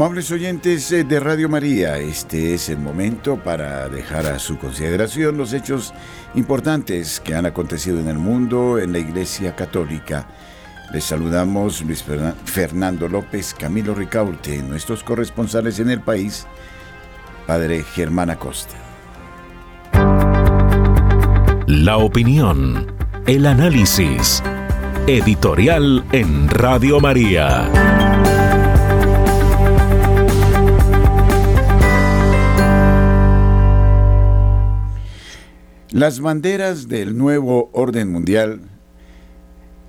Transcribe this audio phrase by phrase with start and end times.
[0.00, 5.36] Amables oyentes eh, de Radio María, este es el momento para dejar a su consideración
[5.36, 5.92] los hechos
[6.34, 10.26] importantes que han acontecido en el mundo, en la Iglesia Católica.
[10.90, 12.02] Les saludamos Luis
[12.46, 16.46] Fernando López, Camilo Ricaurte, nuestros corresponsales en el país,
[17.46, 18.76] Padre Germán Acosta.
[21.66, 22.90] La opinión,
[23.26, 24.42] el análisis,
[25.06, 27.99] editorial en Radio María.
[35.92, 38.60] Las banderas del nuevo orden mundial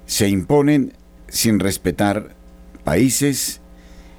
[0.07, 0.93] se imponen
[1.27, 2.35] sin respetar
[2.83, 3.61] países,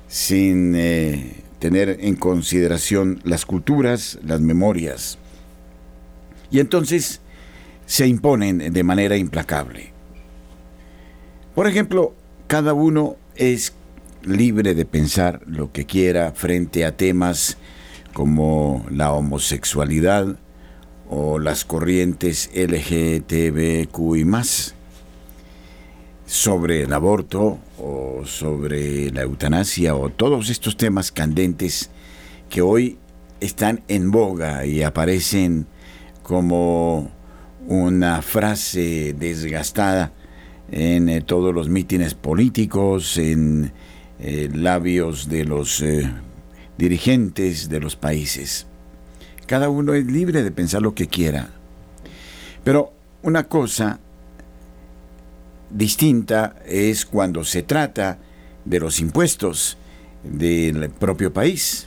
[0.06, 5.19] sin eh, tener en consideración las culturas, las memorias.
[6.53, 7.20] Y entonces
[7.84, 9.91] se imponen de manera implacable.
[11.53, 12.14] Por ejemplo,
[12.47, 13.72] cada uno es
[14.22, 17.58] libre de pensar lo que quiera frente a temas
[18.12, 20.38] como la homosexualidad,
[21.15, 24.75] o las corrientes LGTBQ y más
[26.25, 31.91] sobre el aborto o sobre la eutanasia o todos estos temas candentes
[32.49, 32.97] que hoy
[33.41, 35.67] están en boga y aparecen
[36.23, 37.11] como
[37.67, 40.15] una frase desgastada
[40.71, 43.71] en eh, todos los mítines políticos, en
[44.19, 46.11] eh, labios de los eh,
[46.78, 48.67] dirigentes de los países.
[49.47, 51.50] Cada uno es libre de pensar lo que quiera.
[52.64, 52.92] Pero
[53.22, 53.98] una cosa
[55.70, 58.19] distinta es cuando se trata
[58.64, 59.76] de los impuestos
[60.22, 61.86] del propio país.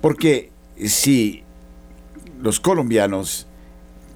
[0.00, 0.50] Porque
[0.86, 1.42] si
[2.42, 3.46] los colombianos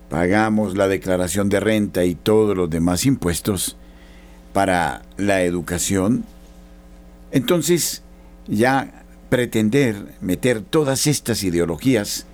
[0.08, 3.76] pagamos la declaración de renta y todos los demás impuestos
[4.52, 6.24] para la educación,
[7.32, 8.02] entonces
[8.46, 12.26] ya pretender meter todas estas ideologías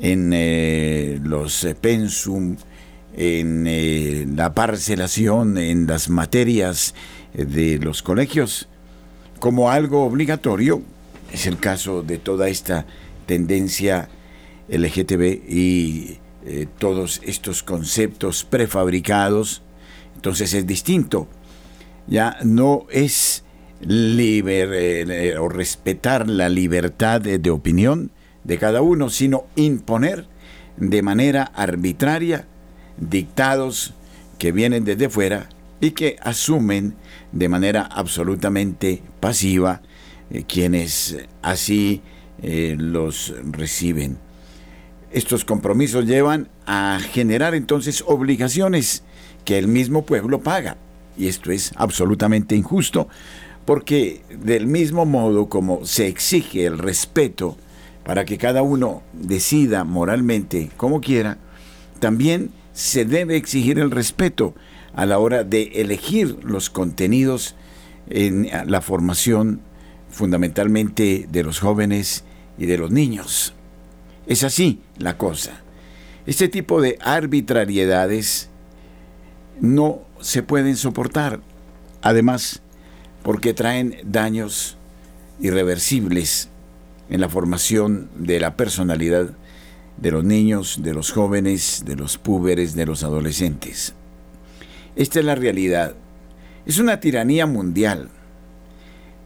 [0.00, 2.56] en eh, los eh, pensum,
[3.14, 6.94] en eh, la parcelación, en las materias
[7.34, 8.68] de los colegios,
[9.38, 10.82] como algo obligatorio.
[11.32, 12.86] Es el caso de toda esta
[13.26, 14.08] tendencia
[14.68, 16.18] LGTB y
[16.78, 19.62] todos estos conceptos prefabricados.
[20.16, 21.28] Entonces es distinto.
[22.08, 23.44] Ya no es
[23.80, 28.10] liber, o respetar la libertad de opinión,
[28.50, 30.26] de cada uno, sino imponer
[30.76, 32.48] de manera arbitraria
[32.96, 33.94] dictados
[34.38, 35.48] que vienen desde fuera
[35.80, 36.96] y que asumen
[37.30, 39.82] de manera absolutamente pasiva
[40.32, 42.02] eh, quienes así
[42.42, 44.18] eh, los reciben.
[45.12, 49.04] Estos compromisos llevan a generar entonces obligaciones
[49.44, 50.76] que el mismo pueblo paga.
[51.16, 53.06] Y esto es absolutamente injusto
[53.64, 57.56] porque del mismo modo como se exige el respeto
[58.10, 61.38] para que cada uno decida moralmente como quiera,
[62.00, 64.52] también se debe exigir el respeto
[64.96, 67.54] a la hora de elegir los contenidos
[68.08, 69.60] en la formación
[70.08, 72.24] fundamentalmente de los jóvenes
[72.58, 73.54] y de los niños.
[74.26, 75.60] Es así la cosa.
[76.26, 78.50] Este tipo de arbitrariedades
[79.60, 81.38] no se pueden soportar,
[82.02, 82.60] además
[83.22, 84.76] porque traen daños
[85.38, 86.50] irreversibles
[87.10, 89.30] en la formación de la personalidad
[89.96, 93.94] de los niños, de los jóvenes, de los púberes, de los adolescentes.
[94.96, 95.94] Esta es la realidad.
[96.64, 98.08] Es una tiranía mundial.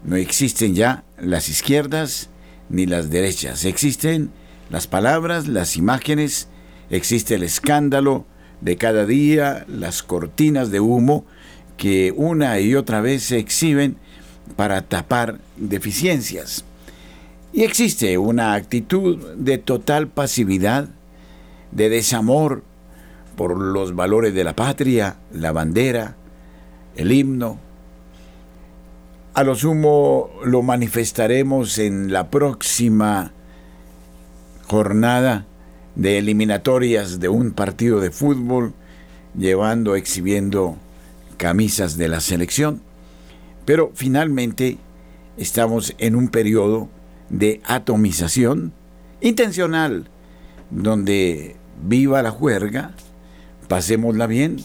[0.03, 2.31] No existen ya las izquierdas
[2.69, 3.65] ni las derechas.
[3.65, 4.31] Existen
[4.71, 6.49] las palabras, las imágenes,
[6.91, 8.25] existe el escándalo
[8.61, 11.25] de cada día, las cortinas de humo
[11.77, 13.97] que una y otra vez se exhiben
[14.57, 16.65] para tapar deficiencias.
[17.55, 20.89] Y existe una actitud de total pasividad,
[21.71, 22.65] de desamor
[23.37, 26.17] por los valores de la patria, la bandera,
[26.97, 27.61] el himno.
[29.35, 33.31] A lo sumo lo manifestaremos en la próxima
[34.67, 35.47] jornada
[35.95, 38.75] de eliminatorias de un partido de fútbol,
[39.39, 40.77] llevando, exhibiendo
[41.37, 42.83] camisas de la selección.
[43.65, 44.77] Pero finalmente
[45.37, 46.89] estamos en un periodo
[47.31, 48.73] de atomización
[49.21, 50.09] intencional,
[50.71, 52.93] donde viva la juerga,
[53.69, 54.57] pasémosla bien,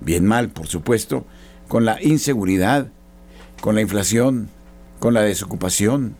[0.00, 1.26] bien mal, por supuesto,
[1.68, 2.88] con la inseguridad,
[3.60, 4.48] con la inflación,
[4.98, 6.16] con la desocupación,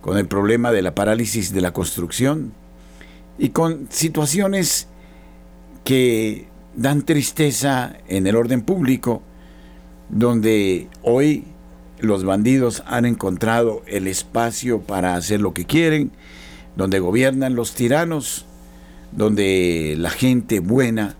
[0.00, 2.52] con el problema de la parálisis de la construcción
[3.38, 4.88] y con situaciones
[5.84, 9.22] que dan tristeza en el orden público,
[10.08, 11.44] donde hoy
[12.00, 16.10] los bandidos han encontrado el espacio para hacer lo que quieren,
[16.76, 18.46] donde gobiernan los tiranos,
[19.12, 21.16] donde la gente buena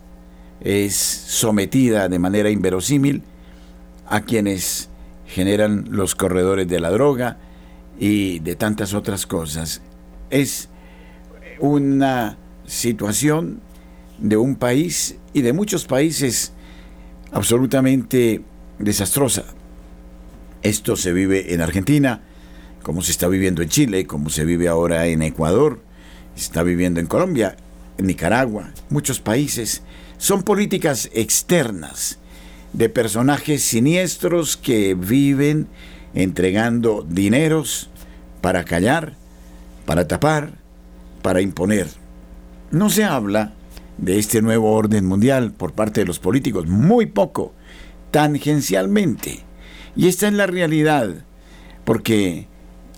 [0.61, 3.23] es sometida de manera inverosímil
[4.07, 4.89] a quienes
[5.27, 7.39] generan los corredores de la droga
[7.99, 9.81] y de tantas otras cosas.
[10.31, 10.69] Es
[11.59, 12.37] una
[12.67, 13.61] situación
[14.19, 16.53] de un país y de muchos países
[17.33, 18.43] absolutamente
[18.79, 19.45] desastrosa.
[20.63, 22.21] Esto se vive en Argentina,
[22.83, 25.81] como se está viviendo en Chile, como se vive ahora en Ecuador,
[26.35, 27.57] se está viviendo en Colombia,
[27.99, 29.83] en Nicaragua, muchos países.
[30.19, 32.19] Son políticas externas
[32.73, 35.67] de personajes siniestros que viven
[36.15, 37.91] entregando dineros
[38.41, 39.15] para callar,
[39.87, 40.53] para tapar,
[41.23, 41.89] para imponer.
[42.71, 43.55] No se habla
[43.99, 47.53] de este nuevo orden mundial por parte de los políticos, muy poco,
[48.11, 49.50] tangencialmente.
[49.97, 51.25] Y esta es la realidad,
[51.85, 52.47] porque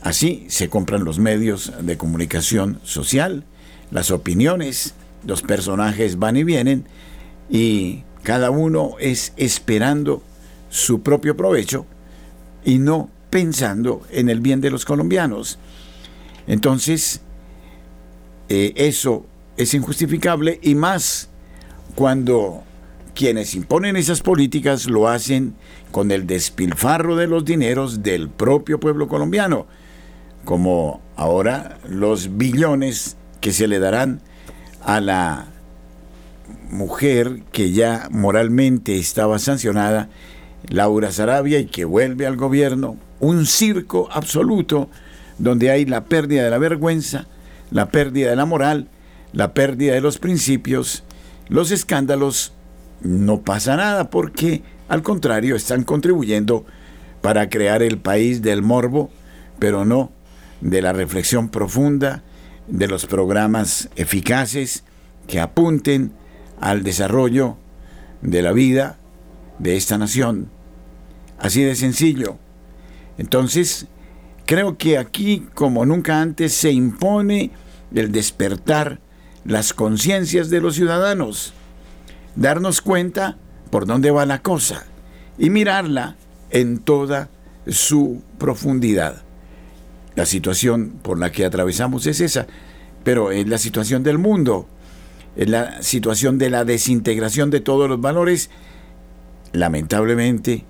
[0.03, 3.45] así se compran los medios de comunicación social,
[3.91, 4.95] las opiniones,
[5.27, 6.85] los personajes van y vienen,
[7.51, 10.23] y cada uno es esperando
[10.71, 11.87] su propio provecho
[12.65, 15.59] y no pensando en el bien de los colombianos.
[16.47, 17.21] Entonces,
[18.49, 21.29] eh, eso es injustificable y más
[21.95, 22.63] cuando
[23.15, 25.55] quienes imponen esas políticas lo hacen
[25.91, 29.67] con el despilfarro de los dineros del propio pueblo colombiano,
[30.45, 34.21] como ahora los billones que se le darán
[34.85, 35.49] a la
[36.71, 40.09] mujer que ya moralmente estaba sancionada,
[40.69, 44.89] Laura Sarabia, y que vuelve al gobierno, un circo absoluto
[45.39, 47.27] donde hay la pérdida de la vergüenza,
[47.71, 48.89] la pérdida de la moral,
[49.33, 51.05] la pérdida de los principios,
[51.49, 52.53] los escándalos,
[53.03, 56.65] no pasa nada porque al contrario están contribuyendo
[57.21, 59.11] para crear el país del morbo,
[59.59, 60.11] pero no
[60.61, 62.23] de la reflexión profunda,
[62.69, 64.85] de los programas eficaces
[65.27, 66.13] que apunten
[66.61, 67.57] al desarrollo
[68.23, 68.99] de la vida
[69.59, 70.49] de esta nación.
[71.39, 72.39] Así de sencillo.
[73.19, 73.87] Entonces,
[74.47, 77.51] creo que aquí, como nunca antes, se impone
[77.95, 79.01] el despertar
[79.45, 81.53] las conciencias de los ciudadanos,
[82.37, 83.37] darnos cuenta
[83.71, 84.85] por dónde va la cosa
[85.39, 86.17] y mirarla
[86.51, 87.29] en toda
[87.67, 89.23] su profundidad.
[90.15, 92.47] La situación por la que atravesamos es esa,
[93.03, 94.67] pero es la situación del mundo,
[95.37, 98.51] es la situación de la desintegración de todos los valores,
[99.53, 100.65] lamentablemente,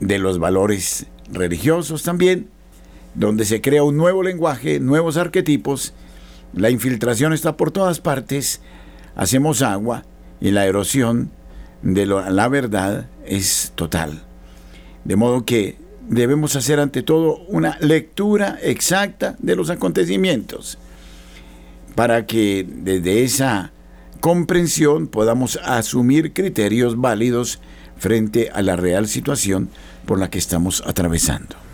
[0.00, 2.48] de los valores religiosos también,
[3.14, 5.94] donde se crea un nuevo lenguaje, nuevos arquetipos,
[6.52, 8.60] la infiltración está por todas partes,
[9.14, 10.04] hacemos agua
[10.40, 11.30] y la erosión
[11.82, 14.22] de la verdad es total.
[15.04, 15.76] De modo que
[16.08, 20.78] debemos hacer ante todo una lectura exacta de los acontecimientos
[21.94, 23.72] para que desde esa
[24.20, 27.60] comprensión podamos asumir criterios válidos
[27.96, 29.68] frente a la real situación
[30.06, 31.67] por la que estamos atravesando.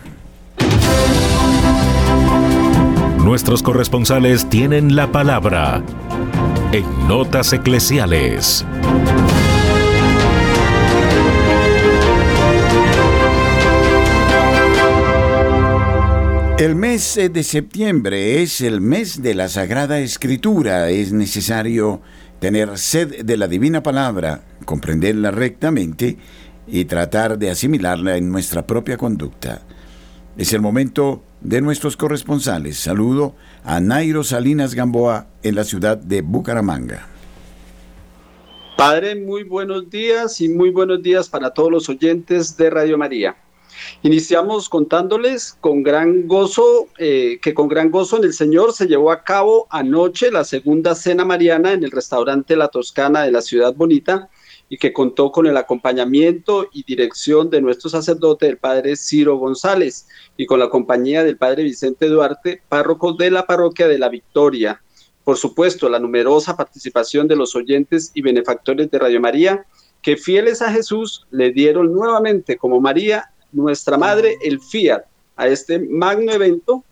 [3.25, 5.83] Nuestros corresponsales tienen la palabra
[6.71, 8.63] en Notas Eclesiales.
[16.59, 20.91] El mes de septiembre es el mes de la Sagrada Escritura.
[20.91, 22.03] Es necesario
[22.39, 26.19] tener sed de la divina palabra, comprenderla rectamente
[26.67, 29.63] y tratar de asimilarla en nuestra propia conducta.
[30.37, 32.77] Es el momento de nuestros corresponsales.
[32.77, 37.07] Saludo a Nairo Salinas Gamboa en la ciudad de Bucaramanga.
[38.75, 43.37] Padre, muy buenos días y muy buenos días para todos los oyentes de Radio María.
[44.03, 49.11] Iniciamos contándoles con gran gozo, eh, que con gran gozo en el Señor se llevó
[49.11, 53.73] a cabo anoche la segunda cena mariana en el restaurante La Toscana de la Ciudad
[53.73, 54.29] Bonita,
[54.69, 60.07] y que contó con el acompañamiento y dirección de nuestro sacerdote, el padre Ciro González,
[60.37, 64.81] y con la compañía del padre Vicente Duarte, párroco de la parroquia de la Victoria.
[65.23, 69.65] por supuesto, la numerosa participación de los oyentes y benefactores de Radio María,
[70.03, 75.03] que fieles a Jesús le dieron nuevamente como María, nuestra Madre, el fiat
[75.35, 76.83] a este magno evento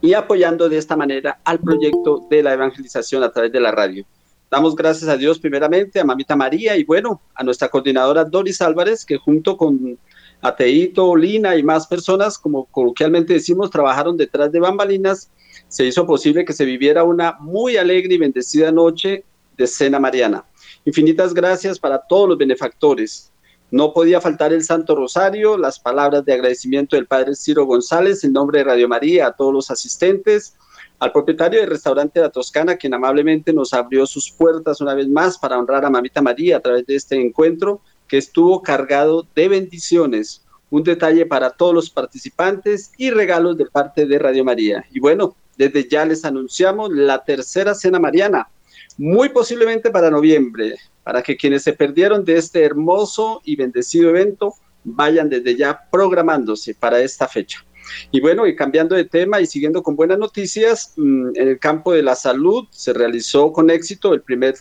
[0.00, 4.04] y apoyando de esta manera al proyecto de la evangelización a través de la radio.
[4.50, 9.04] Damos gracias a Dios primeramente, a Mamita María y bueno, a nuestra coordinadora Doris Álvarez,
[9.04, 9.98] que junto con
[10.40, 15.30] Ateito, Lina y más personas, como coloquialmente decimos, trabajaron detrás de bambalinas,
[15.68, 19.24] se hizo posible que se viviera una muy alegre y bendecida noche
[19.56, 20.44] de cena mariana.
[20.84, 23.30] Infinitas gracias para todos los benefactores,
[23.70, 28.32] no podía faltar el Santo Rosario, las palabras de agradecimiento del Padre Ciro González en
[28.32, 30.56] nombre de Radio María a todos los asistentes,
[30.98, 35.38] al propietario del restaurante La Toscana, quien amablemente nos abrió sus puertas una vez más
[35.38, 40.44] para honrar a Mamita María a través de este encuentro que estuvo cargado de bendiciones.
[40.70, 44.84] Un detalle para todos los participantes y regalos de parte de Radio María.
[44.92, 48.48] Y bueno, desde ya les anunciamos la tercera cena mariana,
[48.96, 50.76] muy posiblemente para noviembre
[51.08, 54.52] para que quienes se perdieron de este hermoso y bendecido evento
[54.84, 57.64] vayan desde ya programándose para esta fecha.
[58.10, 61.92] Y bueno, y cambiando de tema y siguiendo con buenas noticias, mm, en el campo
[61.92, 64.56] de la salud se realizó con éxito el primer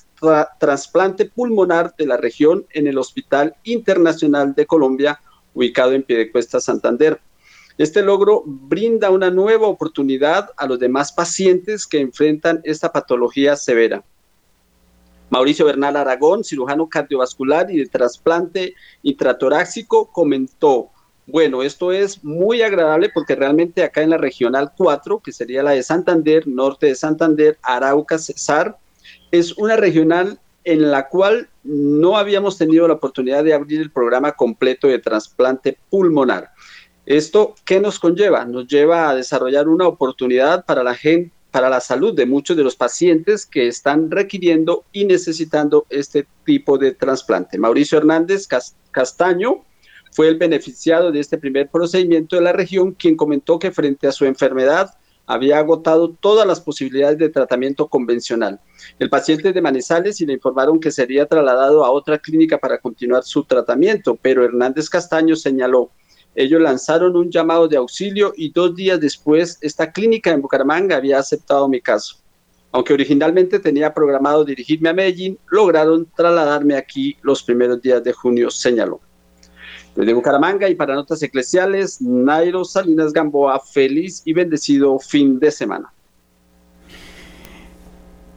[0.60, 5.22] trasplante pulmonar de la región en el Hospital Internacional de Colombia,
[5.54, 7.20] ubicado en Piedecuesta, Santander.
[7.78, 14.04] Este logro brinda una nueva oportunidad a los demás pacientes que enfrentan esta patología severa.
[15.30, 20.90] Mauricio Bernal Aragón, cirujano cardiovascular y de trasplante intratoráxico, comentó,
[21.28, 25.72] bueno, esto es muy agradable porque realmente acá en la regional 4, que sería la
[25.72, 28.78] de Santander, norte de Santander, Arauca, Cesar,
[29.32, 34.32] es una regional en la cual no habíamos tenido la oportunidad de abrir el programa
[34.32, 36.52] completo de trasplante pulmonar.
[37.06, 38.46] ¿Esto qué nos conlleva?
[38.46, 42.64] Nos lleva a desarrollar una oportunidad para la gente para la salud de muchos de
[42.64, 47.58] los pacientes que están requiriendo y necesitando este tipo de trasplante.
[47.58, 48.48] Mauricio Hernández
[48.92, 49.64] Castaño
[50.18, 54.12] fue el beneficiado de este primer procedimiento de la región, quien comentó que frente a
[54.12, 54.96] su enfermedad
[55.28, 58.60] había agotado todas las posibilidades de tratamiento convencional.
[58.98, 63.26] El paciente de Manizales y le informaron que sería trasladado a otra clínica para continuar
[63.26, 65.92] su tratamiento, pero Hernández Castaño señaló
[66.34, 71.20] ellos lanzaron un llamado de auxilio y dos días después esta clínica en Bucaramanga había
[71.20, 72.16] aceptado mi caso.
[72.72, 78.50] Aunque originalmente tenía programado dirigirme a Medellín, lograron trasladarme aquí los primeros días de junio,
[78.50, 79.00] señaló.
[79.98, 85.92] Desde Bucaramanga y para notas eclesiales, Nairo Salinas Gamboa, feliz y bendecido fin de semana.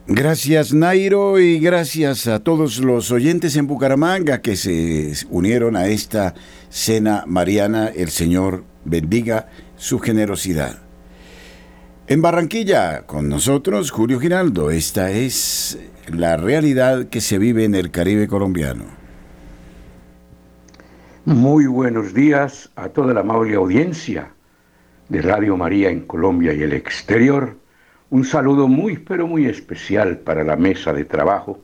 [0.07, 6.33] Gracias Nairo y gracias a todos los oyentes en Bucaramanga que se unieron a esta
[6.69, 7.89] cena mariana.
[7.89, 10.79] El Señor bendiga su generosidad.
[12.07, 14.71] En Barranquilla, con nosotros, Julio Giraldo.
[14.71, 15.77] Esta es
[16.11, 19.00] la realidad que se vive en el Caribe colombiano.
[21.25, 24.31] Muy buenos días a toda la amable audiencia
[25.07, 27.57] de Radio María en Colombia y el exterior
[28.09, 31.61] un saludo muy, pero muy especial para la mesa de trabajo.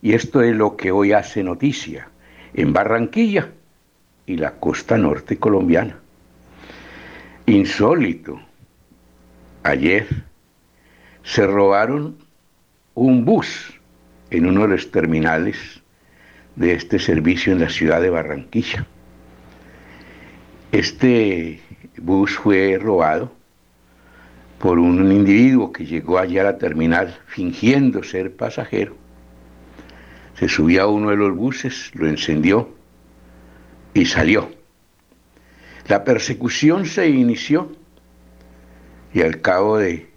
[0.00, 2.08] Y esto es lo que hoy hace noticia
[2.54, 3.50] en Barranquilla
[4.24, 5.98] y la costa norte colombiana.
[7.44, 8.40] Insólito.
[9.62, 10.06] Ayer
[11.22, 12.16] se robaron
[12.94, 13.78] un bus
[14.30, 15.82] en uno de los terminales
[16.60, 18.86] de este servicio en la ciudad de Barranquilla.
[20.72, 21.62] Este
[21.96, 23.32] bus fue robado
[24.58, 28.94] por un individuo que llegó allá a la terminal fingiendo ser pasajero.
[30.34, 32.68] Se subió a uno de los buses, lo encendió
[33.94, 34.50] y salió.
[35.88, 37.72] La persecución se inició
[39.14, 40.10] y al cabo de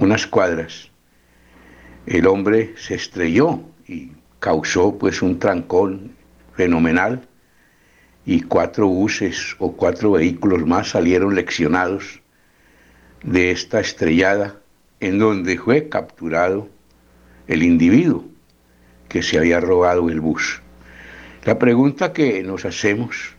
[0.00, 0.90] unas cuadras
[2.04, 6.12] el hombre se estrelló y causó pues un trancón
[6.54, 7.28] fenomenal
[8.24, 12.20] y cuatro buses o cuatro vehículos más salieron leccionados
[13.22, 14.56] de esta estrellada
[15.00, 16.68] en donde fue capturado
[17.46, 18.24] el individuo
[19.08, 20.62] que se había robado el bus.
[21.44, 23.36] La pregunta que nos hacemos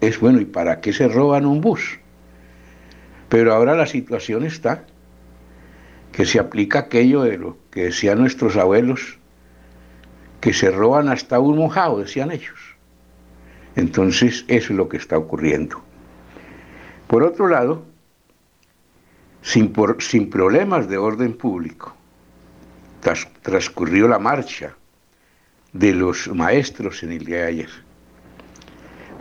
[0.00, 2.00] es, bueno, ¿y para qué se roban un bus?
[3.28, 4.84] Pero ahora la situación está
[6.12, 9.18] que se aplica aquello de lo que decían nuestros abuelos,
[10.46, 12.76] que se roban hasta un mojado, decían ellos.
[13.74, 15.82] Entonces, eso es lo que está ocurriendo.
[17.08, 17.84] Por otro lado,
[19.42, 21.96] sin, sin problemas de orden público.
[23.42, 24.76] transcurrió la marcha
[25.72, 27.70] de los maestros en el día de ayer.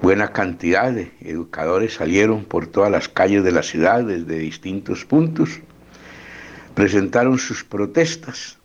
[0.03, 5.59] Buena cantidad de educadores salieron por todas las calles de la ciudad desde distintos puntos,
[6.75, 8.59] presentaron sus protestas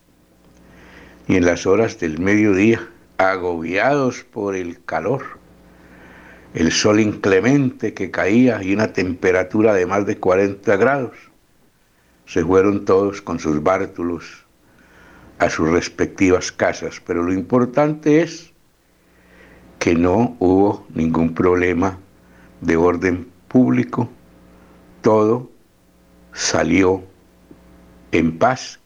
[1.30, 5.22] y en las horas del mediodía, agobiados por el calor,
[6.54, 11.12] el sol inclemente que caía y una temperatura de más de 40 grados,
[12.26, 14.44] se fueron todos con sus bártulos
[15.38, 17.00] a sus respectivas casas.
[17.06, 18.52] Pero lo importante es
[19.78, 21.96] que no hubo ningún problema
[22.60, 24.10] de orden público,
[25.00, 25.48] todo
[26.32, 27.04] salió
[28.10, 28.80] en paz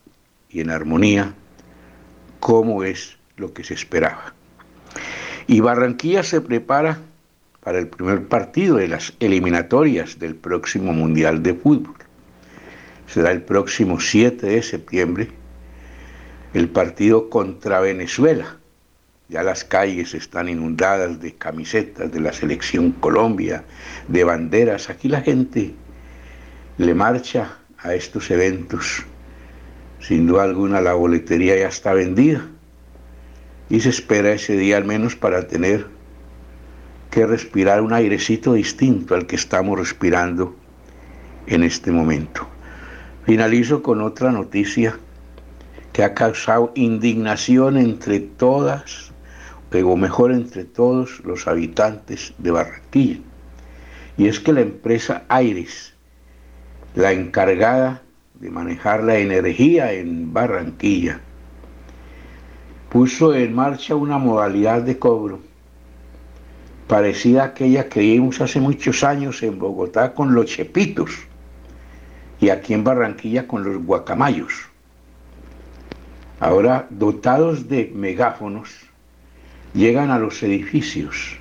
[0.51, 1.35] y en armonía
[2.45, 4.35] como es lo que se esperaba.
[5.47, 6.99] Y Barranquilla se prepara
[7.63, 11.95] para el primer partido de las eliminatorias del próximo Mundial de Fútbol.
[13.07, 15.31] Será el próximo 7 de septiembre
[16.53, 18.59] el partido contra Venezuela.
[19.31, 23.65] Ya las calles están inundadas de camisetas de la selección Colombia,
[24.07, 24.91] de banderas.
[24.91, 25.73] Aquí la gente
[26.77, 29.07] le marcha a estos eventos.
[30.07, 32.47] Sin duda alguna la boletería ya está vendida
[33.71, 35.87] y se espera ese día al menos para tener
[37.11, 40.55] que respirar un airecito distinto al que estamos respirando
[41.47, 42.47] en este momento.
[43.25, 44.99] Finalizo con otra noticia
[45.95, 49.11] que ha causado indignación entre todas,
[49.73, 53.21] o mejor entre todos los habitantes de Barranquilla.
[54.19, 55.95] Y es que la empresa Aires,
[56.95, 58.04] la encargada
[58.45, 61.19] de manejar la energía en Barranquilla,
[62.91, 65.41] puso en marcha una modalidad de cobro
[66.87, 71.11] parecida a aquella que vimos hace muchos años en Bogotá con los chepitos
[72.39, 74.53] y aquí en Barranquilla con los guacamayos.
[76.39, 78.69] Ahora, dotados de megáfonos,
[79.73, 81.39] llegan a los edificios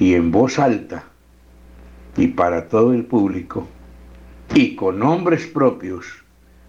[0.00, 1.04] y en voz alta
[2.16, 3.68] y para todo el público
[4.54, 6.06] y con nombres propios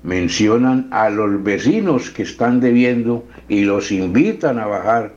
[0.04, 5.16] mencionan a los vecinos que están debiendo y los invitan a bajar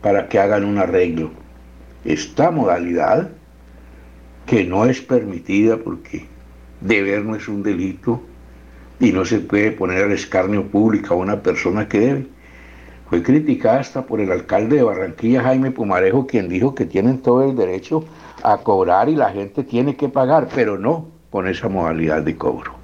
[0.00, 1.30] para que hagan un arreglo.
[2.04, 3.30] Esta modalidad,
[4.46, 6.26] que no es permitida porque
[6.80, 8.22] deber no es un delito,
[9.00, 12.26] y no se puede poner al escarnio público a una persona que debe.
[13.08, 17.42] Fue criticada hasta por el alcalde de Barranquilla, Jaime Pumarejo, quien dijo que tienen todo
[17.42, 18.04] el derecho
[18.42, 22.74] a cobrar y la gente tiene que pagar, pero no con esa modalidad de cobro.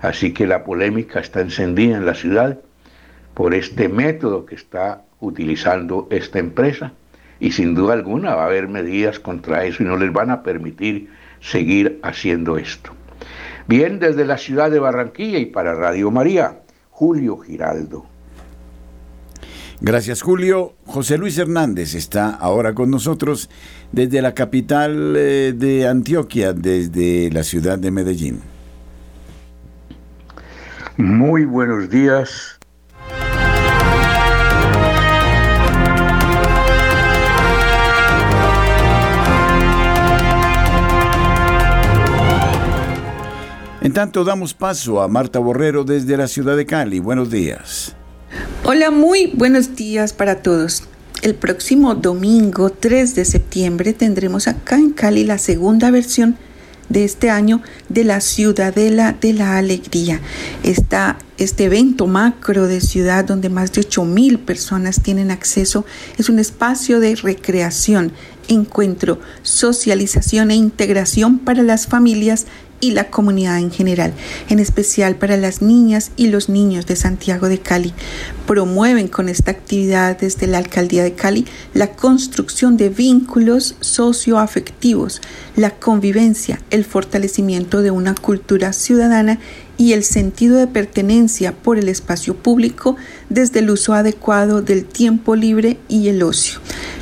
[0.00, 2.58] Así que la polémica está encendida en la ciudad
[3.34, 6.92] por este método que está utilizando esta empresa
[7.40, 10.42] y sin duda alguna va a haber medidas contra eso y no les van a
[10.42, 12.92] permitir seguir haciendo esto.
[13.66, 18.06] Bien, desde la ciudad de Barranquilla y para Radio María, Julio Giraldo.
[19.80, 20.74] Gracias Julio.
[20.86, 23.48] José Luis Hernández está ahora con nosotros
[23.92, 28.40] desde la capital eh, de Antioquia, desde la ciudad de Medellín.
[30.96, 32.58] Muy buenos días
[43.88, 46.98] En tanto, damos paso a Marta Borrero desde la ciudad de Cali.
[46.98, 47.96] Buenos días.
[48.64, 50.82] Hola, muy buenos días para todos.
[51.22, 56.36] El próximo domingo 3 de septiembre tendremos acá en Cali la segunda versión
[56.88, 60.20] de este año de la Ciudadela de la Alegría.
[60.62, 65.84] Está este evento macro de ciudad donde más de 8 mil personas tienen acceso.
[66.16, 68.12] Es un espacio de recreación,
[68.48, 72.46] encuentro, socialización e integración para las familias
[72.80, 74.12] y la comunidad en general,
[74.48, 77.92] en especial para las niñas y los niños de Santiago de Cali.
[78.46, 85.20] Promueven con esta actividad desde la Alcaldía de Cali la construcción de vínculos socioafectivos,
[85.56, 89.38] la convivencia, el fortalecimiento de una cultura ciudadana
[89.76, 92.96] y el sentido de pertenencia por el espacio público
[93.30, 96.58] desde el uso adecuado del tiempo libre y el ocio.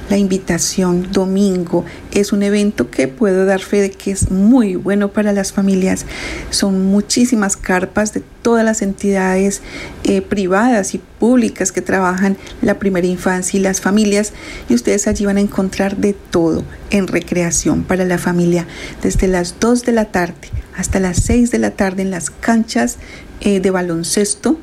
[0.09, 5.13] La invitación domingo es un evento que puedo dar fe de que es muy bueno
[5.13, 6.07] para las familias.
[6.51, 9.63] Son muchísimas carpas de todas las entidades
[10.05, 14.33] eh, privadas y públicas que trabajan la primera infancia y las familias
[14.69, 18.67] y ustedes allí van a encontrar de todo en recreación para la familia
[19.03, 22.99] desde las 2 de la tarde hasta las 6 de la tarde en las canchas
[23.41, 24.59] eh, de baloncesto,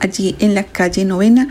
[0.00, 1.48] allí en la calle novena.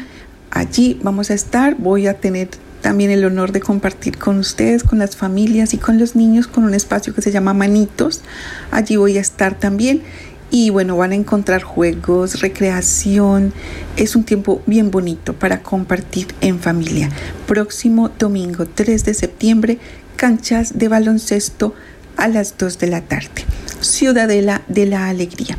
[0.49, 2.49] Allí vamos a estar, voy a tener
[2.85, 6.65] también el honor de compartir con ustedes, con las familias y con los niños, con
[6.65, 8.21] un espacio que se llama Manitos.
[8.69, 10.03] Allí voy a estar también.
[10.51, 13.53] Y bueno, van a encontrar juegos, recreación.
[13.97, 17.09] Es un tiempo bien bonito para compartir en familia.
[17.47, 19.79] Próximo domingo 3 de septiembre,
[20.15, 21.73] canchas de baloncesto
[22.17, 23.45] a las 2 de la tarde.
[23.79, 25.57] Ciudadela de la Alegría.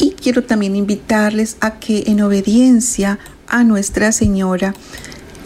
[0.00, 4.74] Y quiero también invitarles a que en obediencia a Nuestra Señora,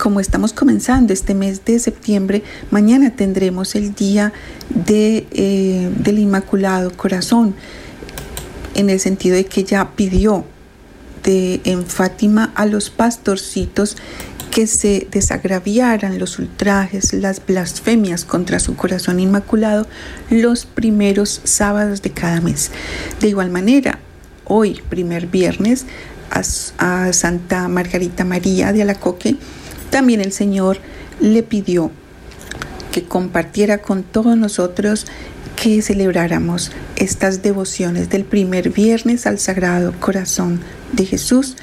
[0.00, 4.32] como estamos comenzando este mes de septiembre, mañana tendremos el día
[4.70, 7.54] de, eh, del Inmaculado Corazón,
[8.74, 10.46] en el sentido de que ella pidió
[11.22, 13.98] de, en Fátima a los pastorcitos
[14.50, 19.86] que se desagraviaran los ultrajes, las blasfemias contra su corazón inmaculado
[20.30, 22.70] los primeros sábados de cada mes.
[23.20, 23.98] De igual manera,
[24.46, 25.84] hoy, primer viernes,
[26.78, 29.36] a Santa Margarita María de Alacoque,
[29.90, 30.79] también el Señor
[31.20, 31.90] le pidió
[32.92, 35.07] que compartiera con todos nosotros
[35.61, 40.61] que celebráramos estas devociones del primer viernes al Sagrado Corazón
[40.92, 41.57] de Jesús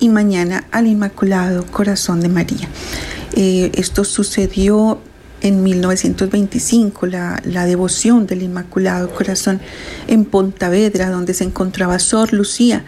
[0.00, 2.68] y mañana al Inmaculado Corazón de María.
[3.34, 5.00] Eh, esto sucedió
[5.42, 9.60] en 1925, la, la, devoción del Inmaculado Corazón
[10.06, 12.84] en Pontavedra, donde se encontraba Sor Lucía,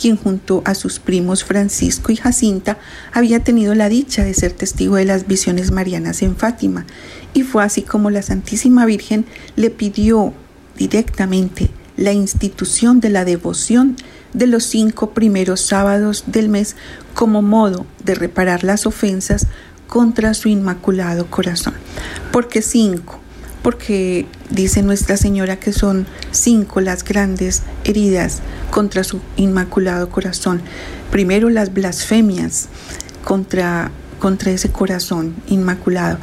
[0.00, 2.78] quien junto a sus primos Francisco y Jacinta
[3.12, 6.86] había tenido la dicha de ser testigo de las visiones marianas en Fátima,
[7.34, 10.32] y fue así como la Santísima Virgen le pidió
[10.76, 13.96] directamente la institución de la devoción
[14.32, 16.76] de los cinco primeros sábados del mes
[17.14, 19.48] como modo de reparar las ofensas
[19.88, 21.74] contra su inmaculado corazón.
[22.30, 23.17] ¿Por qué cinco?
[23.68, 28.38] Porque dice Nuestra Señora que son cinco las grandes heridas
[28.70, 30.62] contra su inmaculado corazón.
[31.10, 32.68] Primero las blasfemias
[33.24, 36.16] contra, contra ese corazón inmaculado.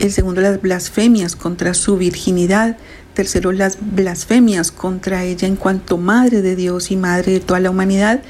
[0.00, 2.76] El segundo las blasfemias contra su virginidad.
[3.14, 7.70] Tercero las blasfemias contra ella en cuanto madre de Dios y madre de toda la
[7.70, 8.22] humanidad.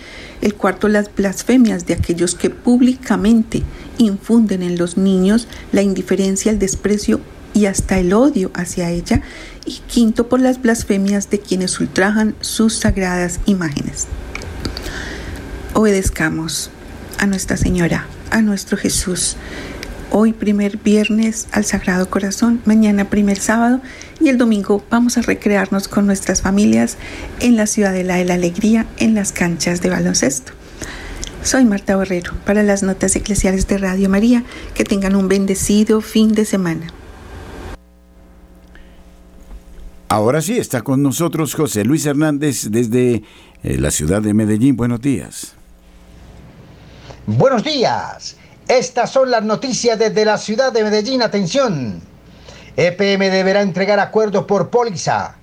[0.43, 3.63] El cuarto las blasfemias de aquellos que públicamente
[3.97, 7.23] infunden en los niños la indiferencia, el desprecio
[7.59, 9.21] y hasta el odio hacia ella,
[9.67, 14.07] y quinto por las blasfemias de quienes ultrajan sus sagradas imágenes.
[15.75, 16.71] Obedezcamos
[17.19, 19.37] a Nuestra Señora, a nuestro Jesús.
[20.13, 23.81] Hoy primer viernes al Sagrado Corazón, mañana primer sábado
[24.21, 26.97] y el domingo vamos a recrearnos con nuestras familias
[27.41, 30.53] en la Ciudadela de la Alegría, en las canchas de baloncesto.
[31.43, 34.45] Soy Marta Borrero para las notas eclesiales de Radio María.
[34.75, 36.93] Que tengan un bendecido fin de semana.
[40.11, 43.23] Ahora sí, está con nosotros José Luis Hernández desde
[43.63, 44.75] eh, la ciudad de Medellín.
[44.75, 45.53] Buenos días.
[47.27, 48.37] Buenos días.
[48.69, 51.21] Estas son las noticias desde la ciudad de Medellín.
[51.21, 52.01] Atención.
[52.75, 55.37] EPM deberá entregar acuerdo por póliza.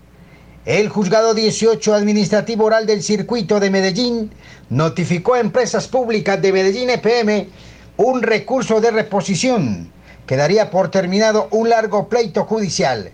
[0.65, 4.31] El juzgado 18 administrativo oral del circuito de Medellín
[4.71, 7.49] notificó a empresas públicas de Medellín EPM
[7.97, 9.91] un recurso de reposición
[10.25, 13.11] que daría por terminado un largo pleito judicial.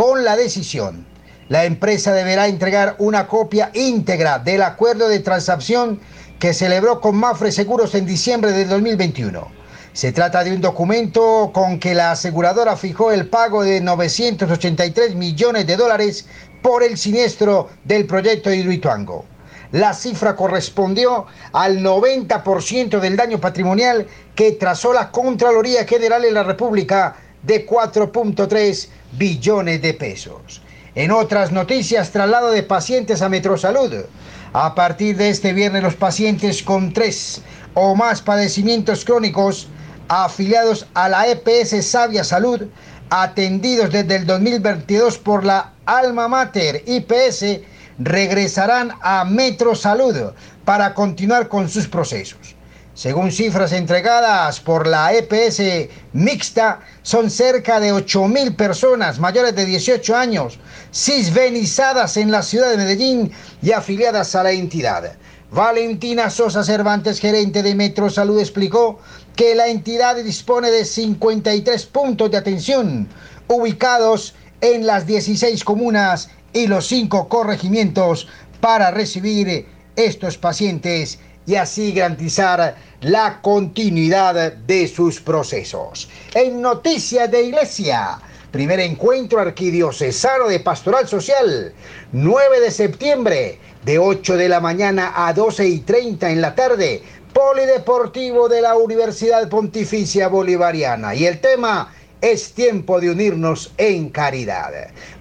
[0.00, 1.04] Con la decisión,
[1.50, 6.00] la empresa deberá entregar una copia íntegra del acuerdo de transacción
[6.38, 9.46] que celebró con Mafre Seguros en diciembre del 2021.
[9.92, 15.66] Se trata de un documento con que la aseguradora fijó el pago de 983 millones
[15.66, 16.26] de dólares
[16.62, 19.26] por el siniestro del proyecto Hidroituango.
[19.72, 26.42] La cifra correspondió al 90% del daño patrimonial que trazó la Contraloría General en la
[26.42, 30.62] República de 4.3 billones de pesos.
[30.94, 34.04] En otras noticias, traslado de pacientes a Metrosalud.
[34.52, 37.42] A partir de este viernes, los pacientes con tres
[37.74, 39.68] o más padecimientos crónicos
[40.08, 42.62] afiliados a la EPS Sabia Salud,
[43.10, 47.60] atendidos desde el 2022 por la Alma Mater IPS,
[47.98, 50.32] regresarán a Metrosalud
[50.64, 52.56] para continuar con sus procesos.
[52.94, 60.16] Según cifras entregadas por la EPS mixta, son cerca de 8.000 personas mayores de 18
[60.16, 60.58] años
[60.92, 65.12] cisvenizadas en la ciudad de Medellín y afiliadas a la entidad.
[65.52, 68.98] Valentina Sosa Cervantes, gerente de Metro Salud, explicó
[69.36, 73.08] que la entidad dispone de 53 puntos de atención
[73.48, 78.28] ubicados en las 16 comunas y los 5 corregimientos
[78.60, 81.18] para recibir estos pacientes
[81.50, 86.08] y así garantizar la continuidad de sus procesos.
[86.32, 88.20] En Noticias de Iglesia,
[88.52, 91.72] primer encuentro arquidiocesano de Pastoral Social,
[92.12, 97.02] 9 de septiembre, de 8 de la mañana a 12 y 30 en la tarde,
[97.32, 101.16] Polideportivo de la Universidad Pontificia Bolivariana.
[101.16, 104.70] Y el tema es tiempo de unirnos en caridad.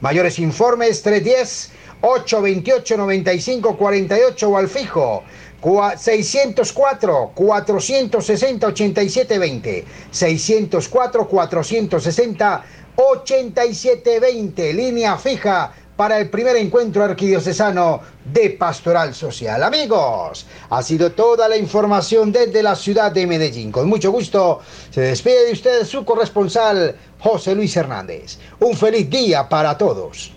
[0.01, 5.23] Mayores informes 310 828 9548 o al fijo
[5.61, 12.63] 604 460 8720 604 460
[12.95, 19.61] 8720 línea fija para el primer encuentro arquidiocesano de Pastoral Social.
[19.61, 23.69] Amigos, ha sido toda la información desde la ciudad de Medellín.
[23.69, 28.37] Con mucho gusto se despide de ustedes su corresponsal José Luis Hernández.
[28.61, 30.31] Un feliz día para todos.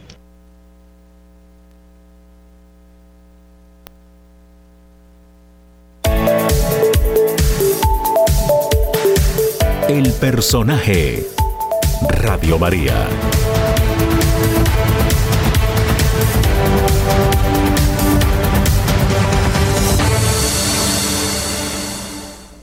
[9.93, 11.23] El personaje.
[12.09, 13.07] Radio María.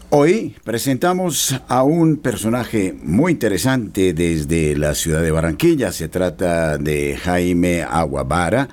[0.10, 5.92] Hoy presentamos a un personaje muy interesante desde la ciudad de Barranquilla.
[5.92, 8.70] Se trata de Jaime Aguabara.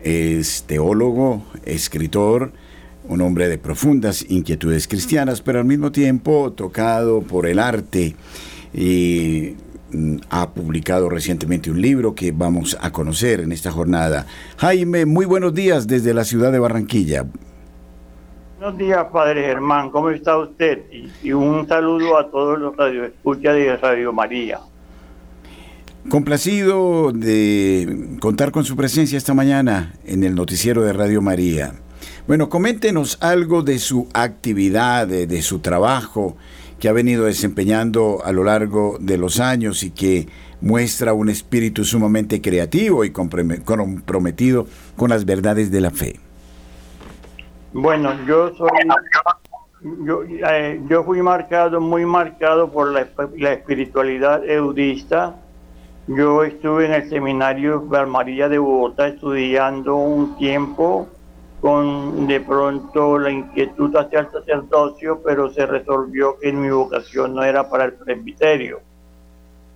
[0.00, 2.54] Es teólogo, escritor,
[3.08, 8.16] un hombre de profundas inquietudes cristianas, pero al mismo tiempo tocado por el arte
[8.72, 9.54] y
[9.92, 14.26] mm, ha publicado recientemente un libro que vamos a conocer en esta jornada.
[14.56, 17.26] Jaime, muy buenos días desde la ciudad de Barranquilla.
[18.58, 20.84] Buenos días, Padre Germán, ¿cómo está usted?
[21.22, 24.60] Y, un saludo a todos los radioescuchas de Radio María.
[26.08, 31.74] Complacido de contar con su presencia esta mañana en el noticiero de Radio María.
[32.26, 36.36] Bueno, coméntenos algo de su actividad, de, su trabajo
[36.78, 40.26] que ha venido desempeñando a lo largo de los años y que
[40.60, 46.18] muestra un espíritu sumamente creativo y comprometido con las verdades de la fe.
[47.74, 48.68] Bueno, yo soy,
[50.06, 55.34] yo, eh, yo fui marcado, muy marcado por la, espiritualidad eudista.
[56.06, 61.08] Yo estuve en el seminario María de Bogotá estudiando un tiempo
[61.64, 67.42] con de pronto la inquietud hacia el sacerdocio, pero se resolvió que mi vocación no
[67.42, 68.80] era para el presbiterio.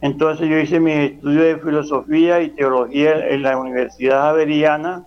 [0.03, 5.07] Entonces yo hice mis estudios de filosofía y teología en la Universidad Javeriana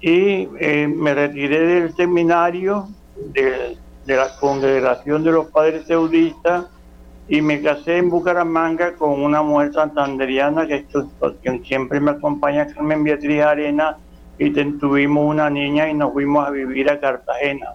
[0.00, 2.88] y eh, me retiré del seminario
[3.32, 6.66] de, la congregación de los padres seudistas
[7.28, 10.84] y me casé en Bucaramanga con una mujer santanderiana que,
[11.40, 13.96] que siempre me acompaña, Carmen Beatriz Arena,
[14.40, 17.74] y tuvimos una niña y nos fuimos a vivir a Cartagena.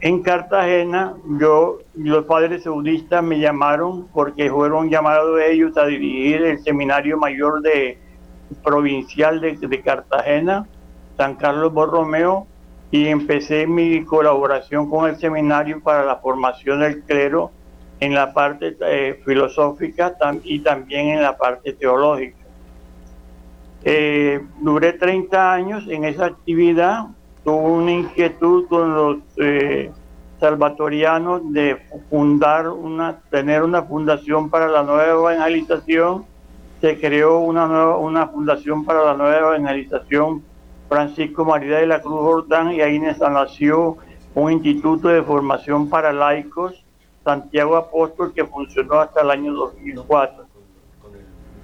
[0.00, 6.62] En Cartagena, yo, los padres seudistas me llamaron porque fueron llamados ellos a dirigir el
[6.62, 7.98] seminario mayor de
[8.64, 10.66] provincial de, de Cartagena,
[11.18, 12.46] San Carlos Borromeo,
[12.90, 17.50] y empecé mi colaboración con el seminario para la formación del clero
[18.00, 22.45] en la parte eh, filosófica y también en la parte teológica.
[23.88, 27.06] Eh, duré 30 años en esa actividad,
[27.44, 29.92] tuve una inquietud con los eh,
[30.40, 31.76] salvatorianos de
[32.10, 36.24] fundar una, tener una fundación para la nueva evangelización.
[36.80, 40.42] Se creó una nueva, una fundación para la nueva evangelización
[40.88, 43.98] Francisco María de la Cruz Jordán y ahí nació
[44.34, 46.84] un instituto de formación para laicos,
[47.22, 50.45] Santiago Apóstol, que funcionó hasta el año 2004.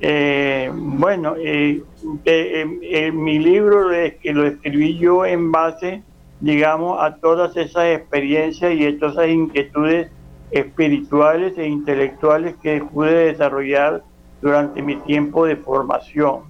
[0.05, 1.81] Eh, bueno, eh,
[2.25, 6.03] eh, mi libro lo escribí yo en base,
[6.41, 10.11] digamos, a todas esas experiencias y a todas esas inquietudes
[10.51, 14.03] espirituales e intelectuales que pude desarrollar
[14.41, 16.41] durante mi tiempo de formación.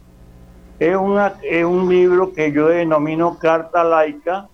[0.78, 4.48] Es, una, es un libro que yo denomino carta laica,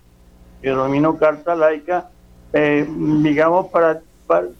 [0.61, 2.09] que denomino carta laica,
[2.51, 4.01] digamos, para,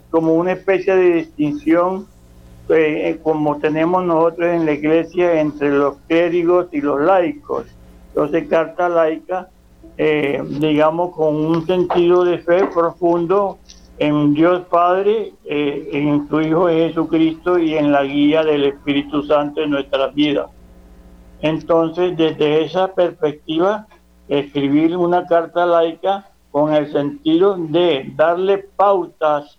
[0.10, 2.08] como una especie de distinción
[2.70, 7.66] eh, como tenemos nosotros en la iglesia entre los clérigos y los laicos.
[8.10, 9.50] Entonces, carta laica,
[9.98, 13.58] eh, digamos, con un sentido de fe profundo
[13.98, 19.62] en Dios Padre, eh, en su Hijo Jesucristo y en la guía del Espíritu Santo
[19.62, 20.50] en nuestras vidas.
[21.42, 23.88] Entonces, desde esa perspectiva,
[24.28, 29.59] escribir una carta laica con el sentido de darle pautas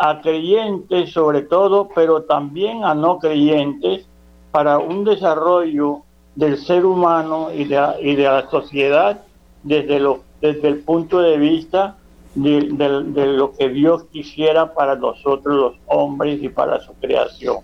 [0.00, 4.06] a creyentes sobre todo, pero también a no creyentes,
[4.50, 5.98] para un desarrollo
[6.34, 7.76] del ser humano y de,
[8.16, 9.20] la sociedad
[9.62, 11.98] desde, el punto de vista
[12.34, 17.58] de, de, lo que Dios quisiera para nosotros los hombres y para su creación.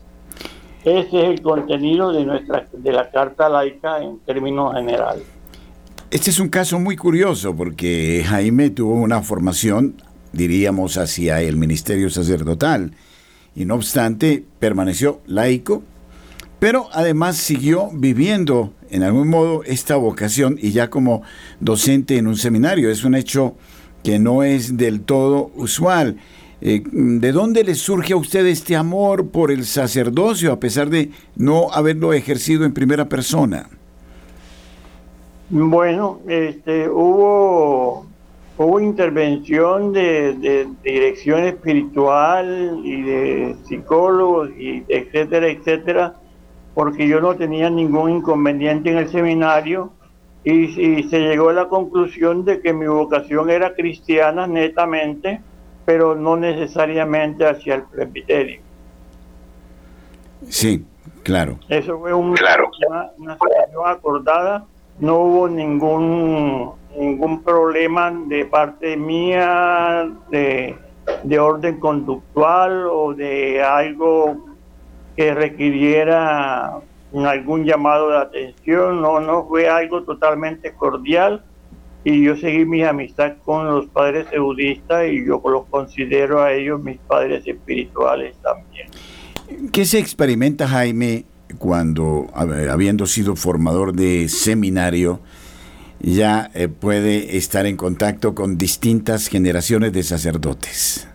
[0.84, 5.24] Ese es el contenido de, nuestra, de la Carta Laica en términos generales.
[6.10, 9.96] Este es un caso muy curioso porque Jaime tuvo una formación
[10.36, 12.92] diríamos, hacia el ministerio sacerdotal.
[13.54, 15.82] Y no obstante, permaneció laico,
[16.58, 21.22] pero además siguió viviendo en algún modo esta vocación y ya como
[21.60, 22.90] docente en un seminario.
[22.90, 23.56] Es un hecho
[24.02, 26.16] que no es del todo usual.
[26.60, 31.10] Eh, ¿De dónde le surge a usted este amor por el sacerdocio a pesar de
[31.34, 33.68] no haberlo ejercido en primera persona?
[35.48, 38.06] Bueno, este, hubo,
[38.58, 46.14] hubo intervención de, dirección espiritual y de psicólogos, y etcétera, etcétera,
[46.74, 49.92] porque yo no tenía ningún inconveniente en el seminario
[50.44, 55.40] y, se llegó a la conclusión de que mi vocación era cristiana netamente,
[55.84, 58.60] pero no necesariamente hacia el presbiterio.
[60.48, 60.84] Sí,
[61.24, 61.58] claro.
[61.68, 64.66] Eso fue un, una, una situación acordada,
[64.98, 70.76] no hubo ningún, ningún problema de parte mía de,
[71.22, 74.46] de orden conductual o de algo
[75.16, 76.80] que requiriera
[77.14, 81.42] algún llamado de atención, no, no fue algo totalmente cordial
[82.04, 86.80] y yo seguí mi amistad con los padres eudistas y yo los considero a ellos
[86.80, 88.88] mis padres espirituales también.
[89.72, 91.24] ¿Qué se experimenta Jaime
[91.58, 95.20] cuando, habiendo sido formador de seminario,
[96.00, 101.08] ya eh, puede estar en contacto con distintas generaciones de sacerdotes?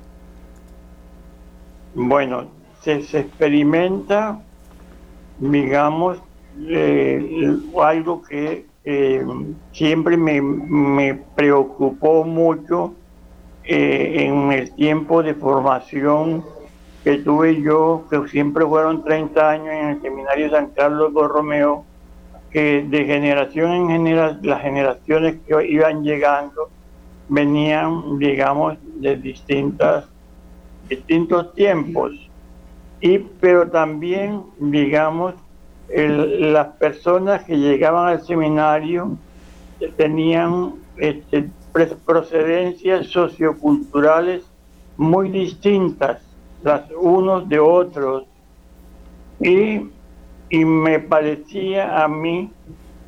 [1.94, 2.50] Bueno,
[2.84, 4.42] se, experimenta
[5.42, 6.20] digamos,
[6.68, 9.26] eh, algo que eh,
[9.72, 12.94] siempre me, preocupó mucho
[13.64, 16.44] eh, en el tiempo de formación
[17.04, 21.84] que tuve yo, que siempre fueron 30 años en el Seminario San Carlos Borromeo,
[22.52, 26.70] que de generación en generación, las generaciones que iban llegando
[27.30, 30.06] venían, digamos, de distintas,
[30.90, 32.12] distintos tiempos.
[33.00, 35.34] Y pero también digamos
[35.94, 39.18] las personas que llegaban al seminario
[39.98, 41.50] tenían este,
[42.06, 44.44] procedencias socioculturales
[44.98, 46.22] muy distintas
[46.64, 48.26] las unos de otros.
[49.40, 49.90] Y,
[50.50, 52.52] y me parecía a mí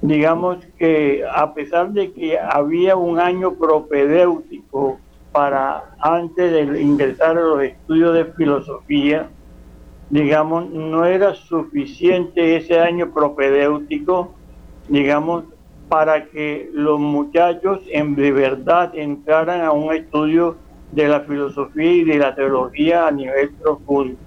[0.02, 4.98] digamos que a pesar de que había un año propedéutico
[5.32, 9.30] para antes de ingresar a los estudios de filosofía
[10.14, 14.32] digamos, no era suficiente ese año propedéutico,
[14.88, 15.46] digamos,
[15.90, 20.56] para que los muchachos en verdad entraran a un estudio
[20.94, 24.18] de la filosofía y de la teología a nivel profundo.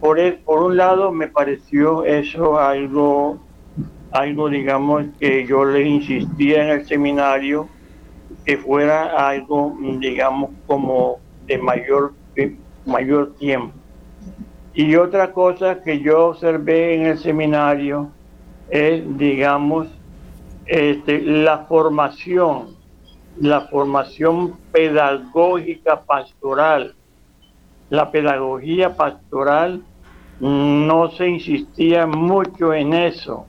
[0.00, 3.38] Por, por un lado me pareció eso algo,
[4.12, 7.68] algo, digamos, que yo le insistía en el seminario,
[8.44, 12.12] que fuera algo, digamos, como de mayor,
[12.84, 13.72] mayor tiempo.
[14.74, 18.10] Y otra cosa que yo observé en el seminario
[18.68, 19.88] es, digamos,
[20.66, 22.75] este, la formación,
[23.40, 26.94] la formación pedagógica pastoral.
[27.90, 29.82] La pedagogía pastoral
[30.40, 33.46] no se insistía mucho en eso.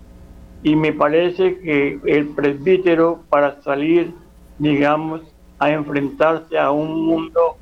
[0.63, 4.13] Y me parece que el presbítero para salir,
[4.57, 5.21] digamos,
[5.59, 7.57] a enfrentarse a un mundo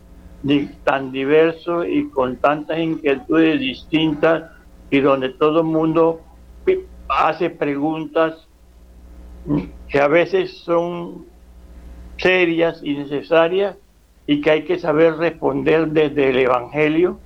[0.84, 4.52] tan diverso y con tantas inquietudes distintas
[4.92, 6.22] y donde todo el mundo
[7.08, 8.48] hace preguntas
[9.88, 11.26] que a veces son
[12.18, 13.76] serias y necesarias
[14.28, 17.20] y que hay que saber responder desde el Evangelio,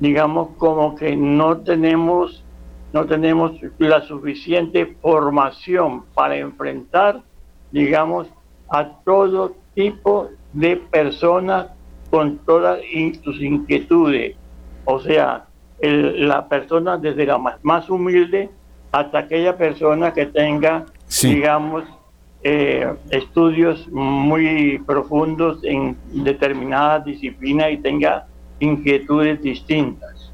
[0.00, 2.44] digamos como que no tenemos,
[2.92, 7.22] no tenemos la suficiente formación para enfrentar,
[7.70, 8.28] digamos,
[8.68, 11.68] a todo tipo de personas
[12.10, 12.80] con todas
[13.22, 14.36] sus inquietudes.
[14.84, 15.46] O sea,
[15.80, 18.50] la persona desde la más, humilde
[18.92, 20.84] hasta aquella persona que tenga,
[21.22, 21.84] digamos,
[22.44, 28.26] eh, estudios muy profundos en determinadas disciplinas y tenga
[28.60, 30.32] inquietudes distintas.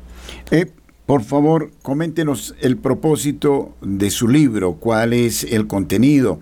[0.51, 0.67] Eh,
[1.07, 6.41] por favor, coméntenos el propósito de su libro, cuál es el contenido.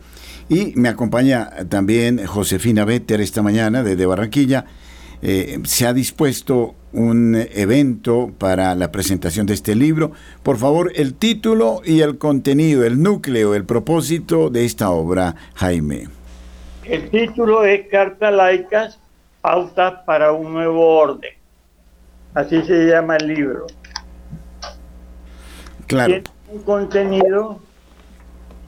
[0.48, 4.66] Y me acompaña también Josefina Vetter esta mañana desde Barranquilla
[5.22, 10.12] eh, se ha dispuesto un evento para la presentación de este libro.
[10.42, 16.08] Por favor, el título y el contenido, el núcleo, el propósito de esta obra, Jaime.
[16.84, 18.98] El título es Carta Laicas,
[19.42, 21.34] Pautas para un Nuevo Orden.
[22.32, 23.66] Así se llama el libro.
[25.86, 26.14] Claro.
[26.14, 27.60] Tiene un contenido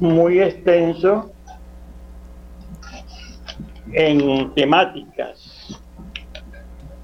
[0.01, 1.33] muy extenso
[3.93, 5.48] en temáticas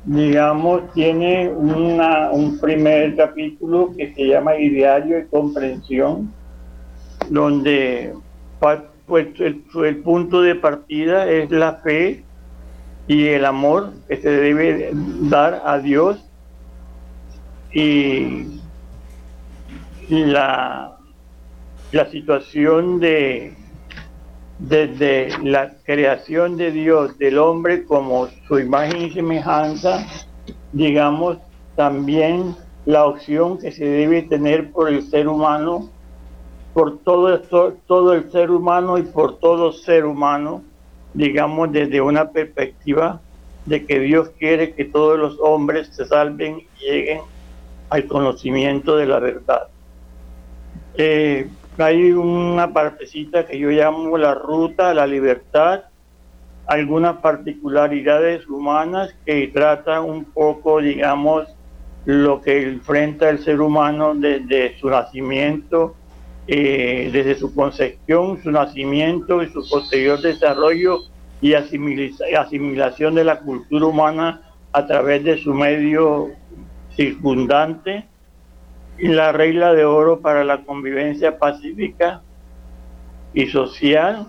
[0.05, 6.33] digamos, tiene un primer capítulo que se llama Ideario y Comprensión,
[7.31, 8.13] donde
[8.59, 8.81] pues,
[9.39, 12.23] el, el, punto de partida es la fe
[13.07, 16.19] y el amor que se debe dar a Dios
[17.73, 18.47] y
[20.09, 20.97] la,
[21.93, 23.55] la situación de,
[24.59, 30.07] desde la creación de Dios del hombre como su imagen y semejanza,
[30.73, 31.39] digamos,
[31.77, 32.55] también
[32.87, 35.91] la opción que se debe tener por el ser humano,
[36.73, 40.63] por todo, esto, todo el ser humano y por todo ser humano,
[41.15, 43.21] digamos, desde una perspectiva
[43.67, 47.21] de que Dios quiere que todos los hombres se salven y lleguen
[47.91, 49.69] al conocimiento de la verdad.
[50.97, 51.49] Eh,
[51.79, 55.85] hay una partecita que yo llamo la ruta a la libertad,
[56.67, 61.49] algunas particularidades humanas que tratan un poco, digamos,
[62.05, 65.95] lo que enfrenta el ser humano desde su nacimiento,
[66.47, 70.99] eh, desde su concepción, su nacimiento y su posterior desarrollo
[71.41, 76.29] y asimilación de la cultura humana a través de su medio
[76.95, 78.07] circundante
[78.99, 82.23] la regla de oro para la convivencia pacífica
[83.33, 84.29] y social,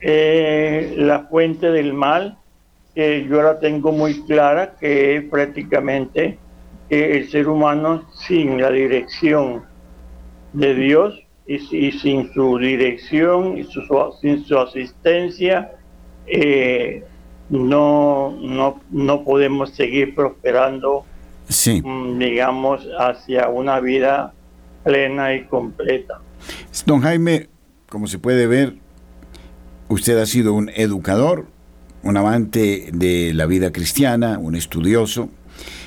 [0.00, 2.38] eh, la fuente del mal,
[2.94, 6.38] que yo la tengo muy clara, que es prácticamente
[6.88, 9.64] que el ser humano sin la dirección
[10.52, 11.58] de Dios y,
[11.92, 13.82] sin su dirección y su,
[14.20, 15.72] sin su asistencia,
[16.26, 17.04] eh,
[17.48, 21.06] no, no, no podemos seguir prosperando
[21.48, 21.82] sí.
[21.82, 24.32] Mm, digamos, hacia una vida
[24.84, 26.20] plena y completa.
[26.86, 27.48] Don Jaime,
[27.88, 28.74] como se puede ver,
[29.88, 31.46] usted ha sido un educador,
[32.02, 35.28] un amante de la vida cristiana, un estudioso.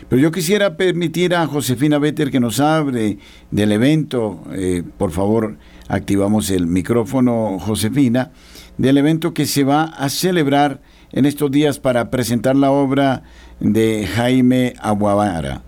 [0.07, 3.17] Pero yo quisiera permitir a Josefina Vetter que nos hable
[3.49, 4.43] del evento.
[4.53, 8.31] Eh, por favor, activamos el micrófono, Josefina,
[8.77, 10.81] del evento que se va a celebrar
[11.11, 13.23] en estos días para presentar la obra
[13.59, 15.61] de Jaime Aguavara.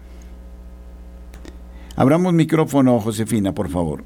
[1.95, 4.03] Abramos micrófono, Josefina, por favor.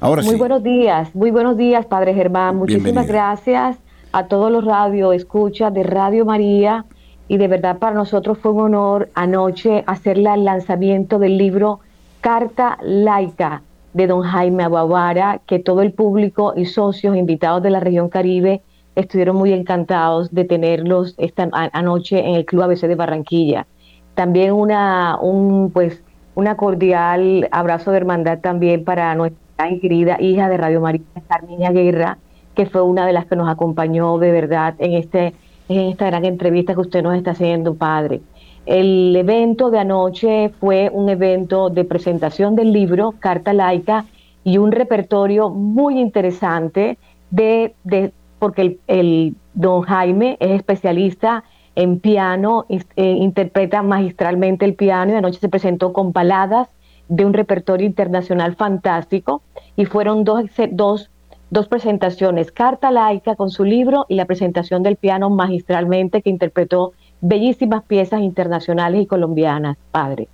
[0.00, 2.56] Ahora muy buenos días, muy buenos días, Padre Germán.
[2.56, 3.76] Muchísimas gracias
[4.12, 6.86] a todos los radio escuchas de Radio María
[7.28, 11.80] y de verdad para nosotros fue un honor anoche hacerle el lanzamiento del libro
[12.22, 13.62] Carta Laica
[13.92, 18.62] de don Jaime Aguavara, que todo el público y socios invitados de la región Caribe
[18.96, 23.66] estuvieron muy encantados de tenerlos esta anoche en el Club ABC de Barranquilla.
[24.14, 26.02] También una, un, pues,
[26.34, 29.40] una cordial abrazo de hermandad también para nuestra
[29.80, 32.18] querida hija de Radio María, Carmiña Guerra,
[32.54, 35.34] que fue una de las que nos acompañó de verdad en, este,
[35.68, 38.20] en esta gran entrevista que usted nos está haciendo, padre.
[38.66, 44.04] El evento de anoche fue un evento de presentación del libro Carta Laica
[44.44, 46.98] y un repertorio muy interesante
[47.30, 51.44] de, de porque el, don Jaime es especialista
[51.76, 56.68] en piano, eh, interpreta magistralmente el piano y anoche se presentó con baladas
[57.08, 59.42] de un repertorio internacional fantástico
[59.76, 61.10] y fueron dos, dos,
[61.50, 66.92] dos presentaciones, Carta Laica con su libro y la presentación del piano magistralmente que interpretó
[67.20, 70.28] bellísimas piezas internacionales y colombianas, padre.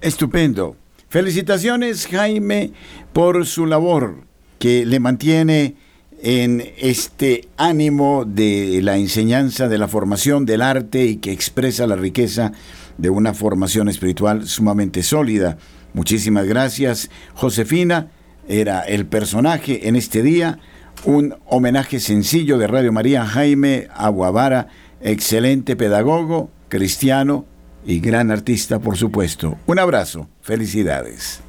[0.00, 0.76] Estupendo.
[1.08, 2.72] Felicitaciones Jaime
[3.12, 4.26] por su labor
[4.58, 5.76] que le mantiene
[6.22, 11.96] en este ánimo de la enseñanza, de la formación del arte y que expresa la
[11.96, 12.52] riqueza
[12.98, 15.58] de una formación espiritual sumamente sólida.
[15.92, 18.08] Muchísimas gracias, Josefina.
[18.48, 20.58] Era el personaje en este día,
[21.04, 24.68] un homenaje sencillo de Radio María Jaime Aguavara,
[25.00, 27.44] excelente pedagogo, cristiano
[27.84, 29.56] y gran artista, por supuesto.
[29.66, 31.40] Un abrazo, felicidades.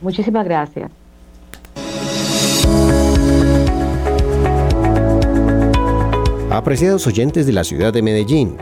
[0.00, 0.90] Muchísimas gracias.
[6.52, 8.58] Apreciados oyentes de la ciudad de Medellín,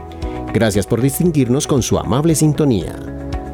[0.54, 2.94] gracias por distinguirnos con su amable sintonía.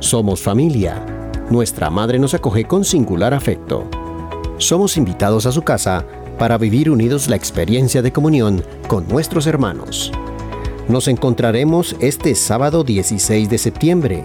[0.01, 1.03] Somos familia.
[1.49, 3.89] Nuestra madre nos acoge con singular afecto.
[4.59, 6.05] Somos invitados a su casa
[6.39, 10.13] para vivir unidos la experiencia de comunión con nuestros hermanos.
[10.87, 14.23] Nos encontraremos este sábado 16 de septiembre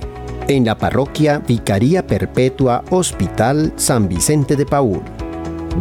[0.50, 5.04] en la parroquia Vicaría Perpetua Hospital San Vicente de Paúl,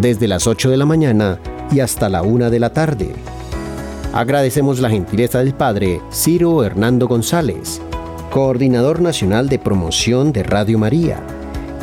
[0.00, 1.40] desde las 8 de la mañana
[1.72, 3.12] y hasta la 1 de la tarde.
[4.12, 7.80] Agradecemos la gentileza del Padre Ciro Hernando González,
[8.30, 11.22] Coordinador Nacional de Promoción de Radio María,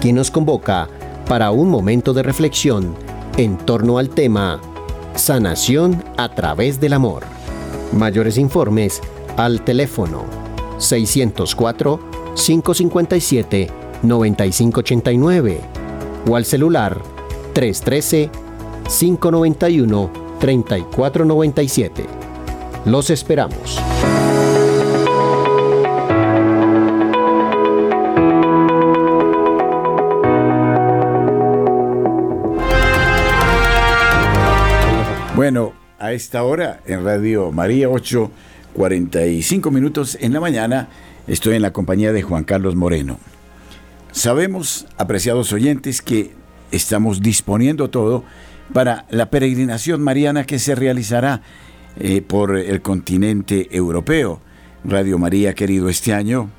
[0.02, 0.90] quien nos convoca
[1.30, 2.96] para un momento de reflexión
[3.38, 4.60] en torno al tema
[5.16, 7.24] Sanación a través del amor.
[7.94, 9.02] Mayores informes
[9.38, 10.26] al teléfono
[10.80, 12.00] 604
[12.36, 13.70] 557
[14.04, 15.62] 9589
[16.28, 17.02] o al celular
[17.54, 18.30] 313
[19.00, 22.17] 591 3497.
[22.88, 23.82] Los esperamos.
[35.36, 40.88] Bueno, a esta hora en Radio María 8:45 minutos en la mañana
[41.28, 43.20] estoy en la compañía de Juan Carlos Moreno.
[44.14, 46.32] Sabemos, apreciados oyentes, que
[46.72, 48.24] estamos disponiendo todo
[48.72, 51.42] para la peregrinación mariana que se realizará
[52.00, 54.40] eh, por el continente europeo.
[54.84, 56.52] Radio María ha querido este año,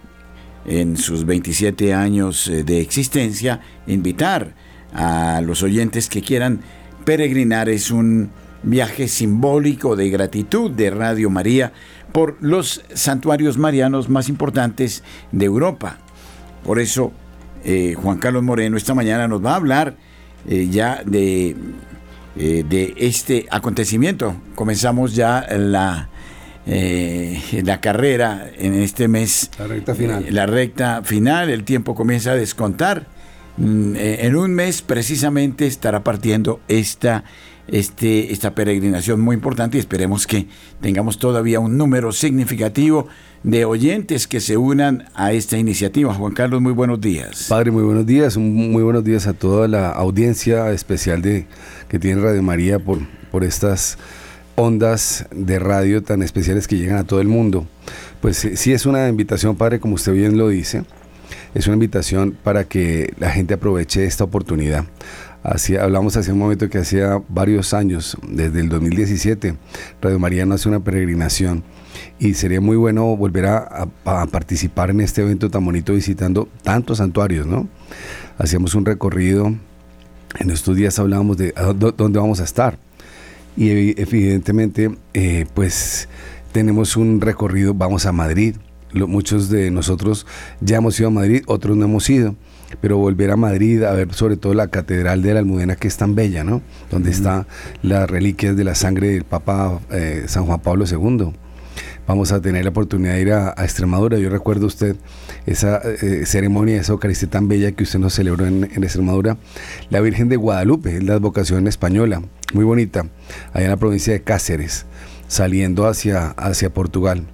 [0.66, 4.54] en sus 27 años eh, de existencia, invitar
[4.92, 6.60] a los oyentes que quieran
[7.04, 7.68] peregrinar.
[7.68, 8.30] Es un
[8.64, 11.72] viaje simbólico de gratitud de Radio María
[12.12, 15.98] por los santuarios marianos más importantes de Europa.
[16.64, 17.12] Por eso,
[17.64, 19.96] eh, Juan Carlos Moreno esta mañana nos va a hablar
[20.46, 21.54] ya de,
[22.36, 24.36] eh, de este acontecimiento.
[24.54, 26.08] Comenzamos ya la,
[26.66, 29.50] la carrera en este mes.
[29.58, 30.26] La recta final.
[30.30, 33.06] la recta final, el tiempo comienza a descontar.
[33.56, 37.24] Mm, en un mes precisamente estará partiendo esta
[37.68, 40.46] este, esta peregrinación muy importante y esperemos que
[40.80, 43.08] tengamos todavía un número significativo
[43.42, 46.12] de oyentes que se unan a esta iniciativa.
[46.14, 47.46] Juan Carlos, muy buenos días.
[47.48, 51.46] Padre, muy buenos días, muy buenos días a toda la audiencia especial de
[51.88, 52.98] que tiene Radio María por,
[53.30, 53.98] por estas
[54.56, 57.66] ondas de radio tan especiales que llegan a todo el mundo.
[58.20, 60.84] Pues sí es una invitación, Padre, como usted bien lo dice,
[61.54, 64.84] es una invitación para que la gente aproveche esta oportunidad
[65.80, 69.56] hablamos hace un momento que hacía varios años, desde el 2017,
[70.00, 71.64] Radio María no hace una peregrinación
[72.18, 77.46] y sería muy bueno volver a, participar en este evento tan bonito visitando tantos santuarios,
[77.46, 77.68] ¿no?
[78.38, 79.54] Hacíamos un recorrido,
[80.38, 81.54] en estos días hablábamos de
[81.96, 82.78] dónde vamos a estar
[83.56, 86.08] y evidentemente eh, pues
[86.52, 88.56] tenemos un recorrido, vamos a Madrid,
[88.92, 90.26] muchos de nosotros
[90.60, 92.34] ya hemos ido a Madrid, otros no hemos ido
[92.80, 95.96] pero volver a Madrid a ver sobre todo la Catedral de la Almudena que es
[95.96, 96.60] tan bella, ¿no?
[96.90, 97.46] Donde están
[97.82, 101.32] las reliquias de la sangre del Papa eh, San Juan Pablo II.
[102.08, 104.18] Vamos a tener la oportunidad de ir a, Extremadura.
[104.18, 104.96] Yo recuerdo usted
[105.46, 109.36] esa eh, ceremonia, esa Eucaristía tan bella que usted nos celebró en, Extremadura.
[109.90, 112.22] La Virgen de Guadalupe, es la advocación española,
[112.54, 113.06] muy bonita,
[113.52, 114.86] allá en la provincia de Cáceres,
[115.28, 117.26] saliendo hacia, hacia Portugal,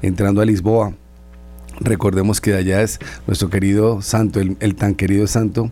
[0.00, 0.94] entrando a Lisboa
[1.80, 5.70] Recordemos que de allá es nuestro querido santo, el, tan querido santo,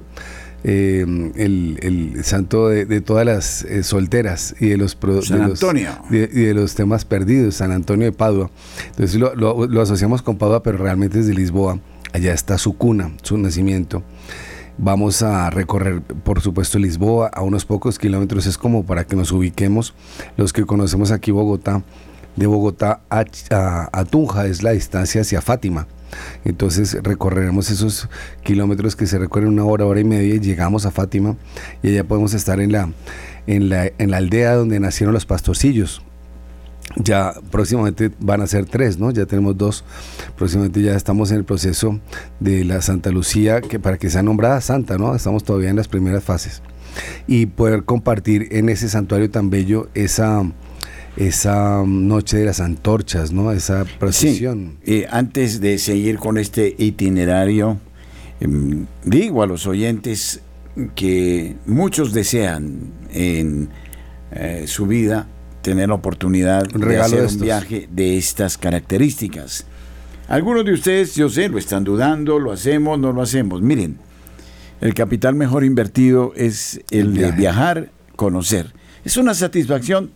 [0.63, 1.07] eh,
[1.37, 5.91] el, santo de, todas las eh, solteras y de los, San Antonio.
[6.11, 8.51] y de los temas perdidos, San Antonio de Padua.
[8.91, 11.81] Entonces lo, lo, asociamos con Padua, pero realmente es de Lisboa.
[12.13, 14.03] Allá está su cuna, su nacimiento.
[14.77, 18.47] Vamos a recorrer, por supuesto, Lisboa a unos pocos kilómetros.
[18.47, 19.95] Es como para que nos ubiquemos
[20.37, 21.83] los que conocemos aquí Bogotá.
[22.37, 23.25] De Bogotá a,
[23.93, 25.87] a Tunja es la distancia hacia Fátima.
[26.45, 28.09] Entonces recorreremos esos
[28.43, 31.37] kilómetros que se recorren una hora, hora y media y llegamos a Fátima
[31.83, 32.91] y allá podemos estar en la,
[33.47, 36.03] en la, en la aldea donde nacieron los pastorcillos.
[36.97, 39.13] Ya próximamente van a ser tres, ¿no?
[39.13, 39.85] Ya tenemos dos.
[40.37, 42.01] Próximamente ya estamos en el proceso
[42.41, 45.15] de la Santa Lucía, que para que sea nombrada santa, ¿no?
[45.15, 46.63] Estamos todavía en las primeras fases.
[47.29, 50.43] Y poder compartir en ese santuario tan bello esa,
[51.17, 53.53] esa noche de las antorchas, ¿no?
[53.53, 54.79] Esa procesión.
[54.85, 55.05] Sí.
[55.11, 57.79] antes de seguir con este itinerario,
[58.41, 60.41] em, digo a los oyentes
[60.95, 63.69] que muchos desean en
[64.33, 65.27] eh, su vida
[65.63, 69.67] tener la oportunidad de hacer un viaje de estas características.
[70.29, 73.61] Algunos de ustedes, yo sé, lo están dudando, lo hacemos, no lo hacemos.
[73.63, 73.99] Miren,
[74.81, 78.73] el capital mejor invertido es el, de viajar, conocer.
[79.05, 80.13] Es una satisfacción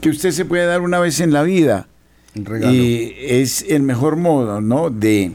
[0.00, 1.86] que usted se puede dar una vez en la vida.
[2.34, 4.90] Y es el mejor modo, ¿no?
[4.90, 5.32] De,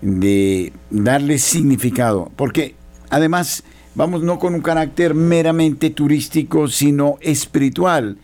[0.00, 2.30] de darle significado.
[2.36, 2.74] Porque
[3.10, 8.16] además vamos no con un carácter meramente turístico, sino espiritual.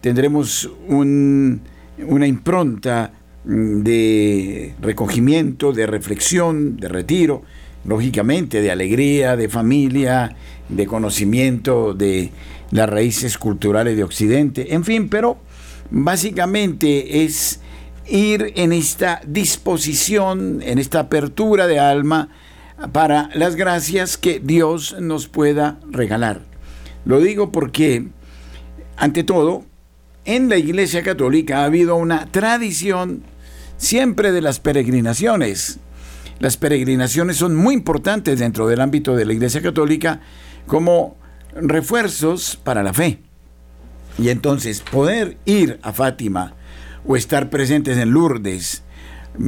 [0.00, 3.12] Tendremos una impronta
[3.44, 7.42] mm, de recogimiento, de reflexión, de retiro,
[7.84, 10.36] lógicamente de alegría, de familia,
[10.68, 12.30] de conocimiento de
[12.70, 15.38] las raíces culturales de Occidente, en fin, pero
[15.90, 17.60] básicamente es
[18.06, 22.28] ir en esta disposición, en esta apertura de alma
[22.92, 26.40] para las gracias que Dios nos pueda regalar.
[27.04, 28.08] Lo digo porque,
[28.96, 29.64] ante todo,
[30.24, 33.22] en la Iglesia Católica ha habido una tradición
[33.76, 35.78] siempre de las peregrinaciones.
[36.42, 40.18] Las peregrinaciones son muy importantes dentro del ámbito de la Iglesia Católica
[40.66, 41.16] como
[41.54, 43.20] refuerzos para la fe.
[44.18, 46.54] Y entonces poder ir a Fátima
[47.06, 48.82] o estar presentes en Lourdes,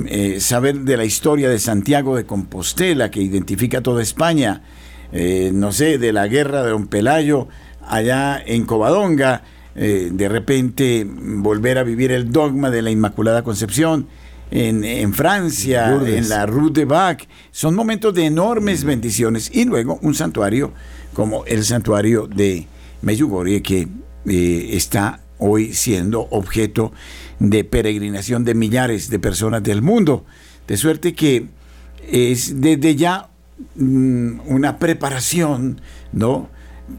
[0.07, 4.62] eh, saber de la historia de Santiago de Compostela que identifica toda España,
[5.11, 7.49] eh, no sé, de la guerra de Don Pelayo
[7.88, 9.42] allá en Covadonga,
[9.74, 14.07] eh, de repente volver a vivir el dogma de la Inmaculada Concepción.
[14.57, 19.50] En, Francia, en la Rue de Bac, son momentos de enormes bendiciones.
[19.52, 20.72] Y luego un santuario
[21.12, 22.68] como el santuario de
[23.02, 23.88] Meyugorje, que
[24.26, 26.92] eh, está hoy siendo objeto
[27.40, 30.24] de peregrinación de millares de personas del mundo.
[30.68, 31.48] De suerte que
[32.09, 33.30] es desde ya
[33.74, 35.80] mm, una preparación,
[36.12, 36.48] ¿no?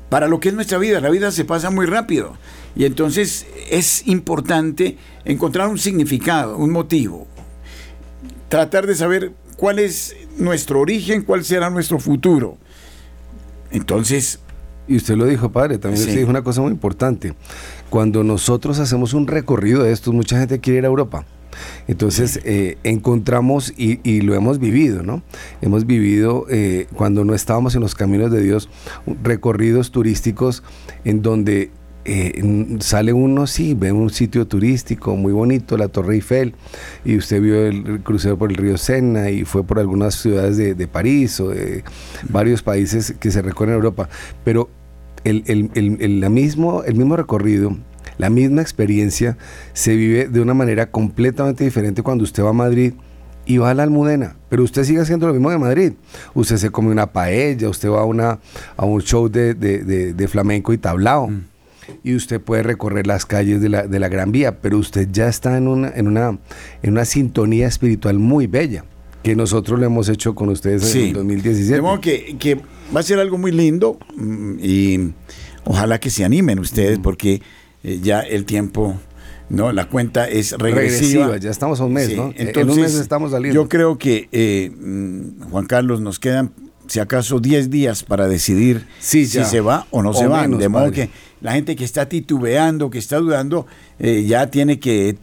[0.10, 1.00] Para lo que es nuestra vida.
[1.00, 2.36] La vida se pasa muy rápido.
[2.76, 7.28] Y entonces es importante encontrar un significado, un motivo.
[8.50, 12.58] Tratar de saber cuál es nuestro origen, cuál será nuestro futuro.
[13.72, 14.40] Entonces...
[14.88, 17.34] Y usted lo dijo, padre, también usted dijo una cosa muy importante.
[17.90, 21.26] Cuando nosotros hacemos un recorrido de estos, mucha gente quiere ir a Europa.
[21.88, 25.24] Entonces eh, encontramos y, lo hemos vivido, ¿no?
[25.62, 28.70] Hemos vivido eh, cuando no estábamos en los caminos de Dios,
[29.24, 30.64] recorridos turísticos
[31.04, 31.72] en donde
[32.08, 36.54] eh, sale uno, sí, ve un sitio turístico muy bonito, la Torre Eiffel,
[37.04, 40.88] y usted vio el, crucero por el río Sena y fue por algunas ciudades de,
[40.88, 41.84] París o de
[42.30, 44.08] varios países que se recorren en Europa,
[44.44, 44.70] pero
[45.24, 47.76] el, el, mismo, el mismo recorrido,
[48.20, 49.36] la misma experiencia
[49.74, 52.94] se vive de una manera completamente diferente cuando usted va a Madrid
[53.48, 55.94] y va a la Almudena, pero usted sigue haciendo lo mismo de Madrid.
[56.36, 58.40] Usted se come una paella, usted va a, una,
[58.78, 61.30] a un show de, flamenco y tablao.
[61.30, 61.55] Mm
[62.04, 65.28] y usted puede recorrer las calles de la, de la Gran Vía, pero usted ya
[65.28, 66.40] está en una, en, una,
[66.82, 68.86] en una sintonía espiritual muy bella
[69.26, 71.82] que nosotros lo hemos hecho con ustedes en el 2017.
[71.82, 72.62] De que, que
[72.96, 75.14] va a ser algo muy lindo mm, y
[75.64, 77.42] ojalá que se animen ustedes porque
[77.84, 78.96] eh, ya el tiempo...
[79.48, 81.38] No, la cuenta es regresiva.
[81.38, 82.34] ya estamos a un mes, ¿no?
[82.36, 83.62] Entonces, en un mes estamos saliendo.
[83.62, 86.52] Yo creo que, eh, mm, Juan Carlos, nos quedan,
[86.88, 90.48] si acaso, 10 días para decidir si se va o no se va.
[90.48, 91.10] de modo que
[91.42, 93.68] la gente que está titubeando, que está dudando,
[94.00, 95.16] eh, ya tiene que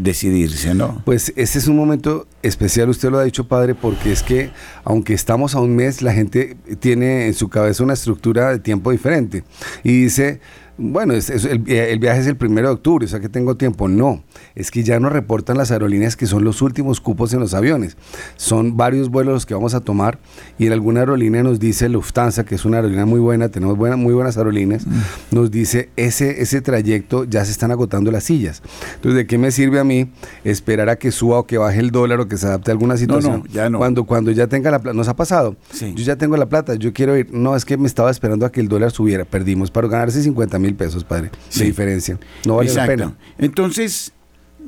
[0.00, 1.02] decidirse, ¿no?
[1.04, 4.50] Pues ese es un momento especial, usted lo ha dicho, padre, porque es que
[4.84, 8.90] aunque estamos a un mes, la gente tiene en su cabeza una estructura de tiempo
[8.90, 9.44] diferente
[9.82, 10.40] y dice
[10.78, 13.88] bueno, es, el, viaje es el primero de octubre, o sea que tengo tiempo.
[13.88, 14.22] No,
[14.54, 17.96] es que ya nos reportan las aerolíneas que son los últimos cupos en los aviones.
[18.36, 20.18] Son varios vuelos los que vamos a tomar
[20.58, 24.14] y en alguna aerolínea nos dice Lufthansa, que es una aerolínea muy buena, tenemos muy
[24.14, 25.00] buenas aerolíneas, mm.
[25.32, 28.62] nos dice ese, ese trayecto ya se están agotando las sillas.
[28.96, 30.10] Entonces, ¿de qué me sirve a mí
[30.44, 32.96] esperar a que suba o que baje el dólar o que se adapte a alguna
[32.96, 33.44] situación?
[33.46, 33.78] No, ya no.
[33.78, 35.56] Cuando, cuando ya tenga la plata, nos ha pasado.
[35.80, 37.32] Yo ya tengo la plata, yo quiero ir.
[37.32, 40.58] No, es que me estaba esperando a que el dólar subiera, perdimos para ganarse 50
[40.58, 42.18] mil mil pesos, padre, de diferencia.
[42.44, 43.14] No vale la pena.
[43.38, 44.12] Entonces,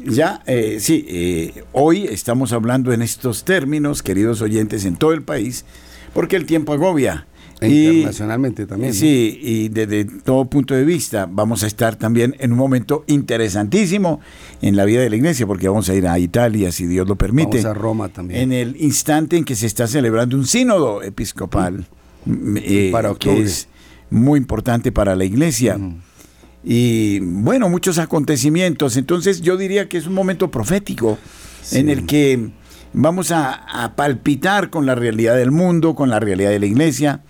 [0.05, 5.23] ya, eh, sí, eh, hoy estamos hablando en estos términos, queridos oyentes, en todo el
[5.23, 5.65] país,
[6.15, 7.27] porque el tiempo agobia.
[7.61, 8.95] E internacionalmente también.
[8.95, 14.21] Sí, y desde todo punto de vista vamos a estar también en un momento interesantísimo
[14.63, 17.17] en la vida de la iglesia, porque vamos a ir a Italia, si Dios lo
[17.17, 17.57] permite.
[17.57, 18.43] Vamos a Roma también.
[18.43, 21.89] En el instante en que se está celebrando un sínodo episcopal,
[22.57, 23.69] eh, Para que es
[24.11, 25.79] muy importante para la iglesia.
[26.65, 28.97] Y bueno, muchos acontecimientos.
[28.97, 31.19] Entonces yo diría que es un momento profético
[31.73, 32.51] en el que
[32.93, 37.23] vamos a, palpitar con la realidad del mundo, con la realidad de la iglesia.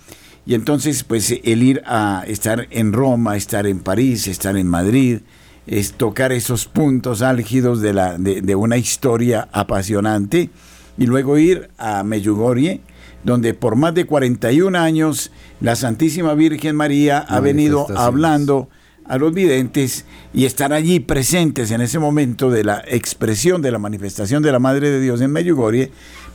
[0.46, 5.18] Y entonces, pues el ir a estar en Roma, estar en París, estar en Madrid,
[5.66, 10.48] es tocar esos puntos álgidos de, la, de, una historia apasionante.
[10.96, 12.80] Y luego ir a Medjugorje,
[13.24, 18.68] donde por más de 41 años la Santísima Virgen María ha venido hablando
[19.04, 20.04] a los videntes
[20.34, 24.58] y estar allí presentes en ese momento de la expresión de la manifestación de la
[24.58, 25.90] Madre de Dios en Medjugorje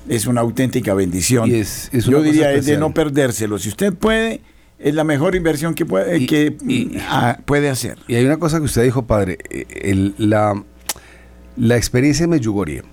[0.10, 1.50] es una auténtica bendición.
[1.50, 3.58] Yo diría es de no perdérselo.
[3.60, 4.42] Si usted puede,
[4.80, 6.58] es la mejor inversión que puede, que,
[7.08, 8.00] ah, puede hacer.
[8.08, 10.62] Y hay una cosa que usted dijo, padre, eh, la,
[11.56, 12.84] la experiencia en Medjugorje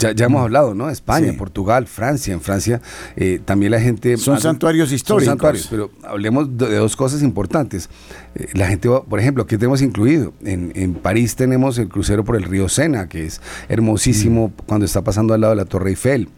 [0.00, 0.90] ya, hemos hablado, ¿no?
[0.90, 2.34] España, Portugal, Francia.
[2.34, 2.80] En Francia
[3.16, 4.16] eh, también la gente...
[4.16, 5.24] Son santuarios históricos.
[5.24, 7.88] Son santuarios, pero hablemos de, dos cosas importantes.
[8.34, 10.32] Eh, la gente, por ejemplo, ¿qué tenemos incluido?
[10.44, 14.52] En, en, París tenemos el crucero por el río Sena, que es hermosísimo mm.
[14.66, 16.28] cuando está pasando al lado de la Torre Eiffel.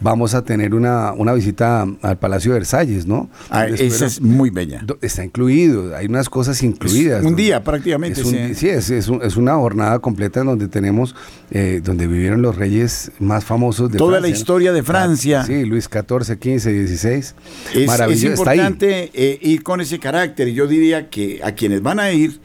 [0.00, 3.30] Vamos a tener una, una visita al Palacio de Versalles, ¿no?
[3.50, 4.84] Ah, esa es muy bella.
[5.00, 7.24] Está incluido, hay unas cosas incluidas.
[7.24, 8.22] un día prácticamente.
[8.22, 11.14] sí, es, es, es, una jornada completa en donde tenemos,
[11.50, 15.44] eh, donde vivieron los reyes más famosos de Toda la historia de Francia.
[15.44, 17.34] sí, Luis XIV, XV, XVI.
[17.74, 18.26] Es, Maravilloso.
[18.26, 20.48] es importante eh, ir con ese carácter.
[20.48, 22.40] Yo diría que a quienes van a ir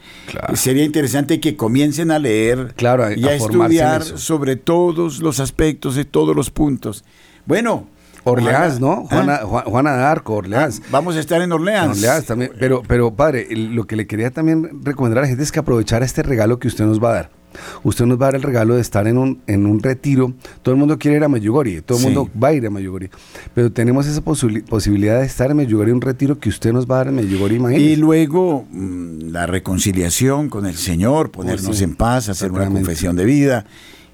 [0.54, 6.06] sería interesante que comiencen a leer claro, y a, estudiar sobre todos los aspectos y
[6.06, 7.04] todos los puntos.
[7.46, 7.88] Bueno,
[8.24, 9.08] Orleans, ¿no?
[9.08, 9.64] Juana, ¿Ah?
[9.66, 10.82] Juana de Arco, Orleans.
[10.84, 11.98] Ah, vamos a estar en Orleans.
[11.98, 12.52] Orleans también.
[12.60, 16.06] Pero, pero padre, lo que le quería también recomendar a la gente es que aprovechara
[16.06, 17.41] este regalo que usted nos va a dar.
[17.84, 20.34] Usted nos va a dar el regalo de estar en un, en un retiro.
[20.62, 23.10] Todo el mundo quiere ir a Mayugori, todo el mundo va a ir a Mayugori.
[23.54, 26.98] Pero tenemos esa posibilidad de estar en Mayugori, un retiro que usted nos va a
[27.00, 32.52] dar en Mayugori, Y luego mm, la reconciliación con el Señor, ponernos en paz, hacer
[32.52, 33.66] una confesión de vida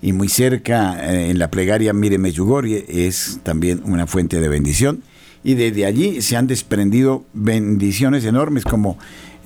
[0.01, 5.01] y muy cerca eh, en la plegaria Mire Meyugori es también una fuente de bendición
[5.43, 8.97] y desde allí se han desprendido bendiciones enormes como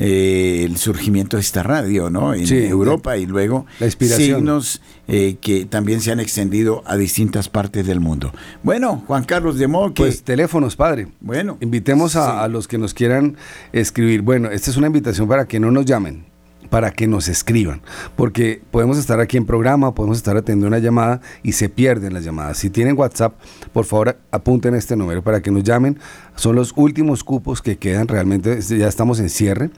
[0.03, 2.33] eh, el surgimiento de esta radio ¿no?
[2.33, 7.99] en Europa y luego signos eh, que también se han extendido a distintas partes del
[7.99, 8.33] mundo.
[8.63, 11.09] Bueno, Juan Carlos de Mo, Pues teléfonos, padre.
[11.19, 11.59] Bueno.
[11.61, 13.37] Invitemos a, a los que nos quieran
[13.73, 14.23] escribir.
[14.23, 16.30] Bueno, esta es una invitación para que no nos llamen
[16.71, 17.81] para que nos escriban,
[18.15, 22.23] porque podemos estar aquí en programa, podemos estar atendiendo una llamada y se pierden las
[22.23, 22.59] llamadas.
[22.59, 23.33] Si tienen WhatsApp,
[23.73, 25.99] por favor apunten este número para que nos llamen.
[26.37, 29.69] Son los últimos cupos que quedan, realmente ya estamos en cierre.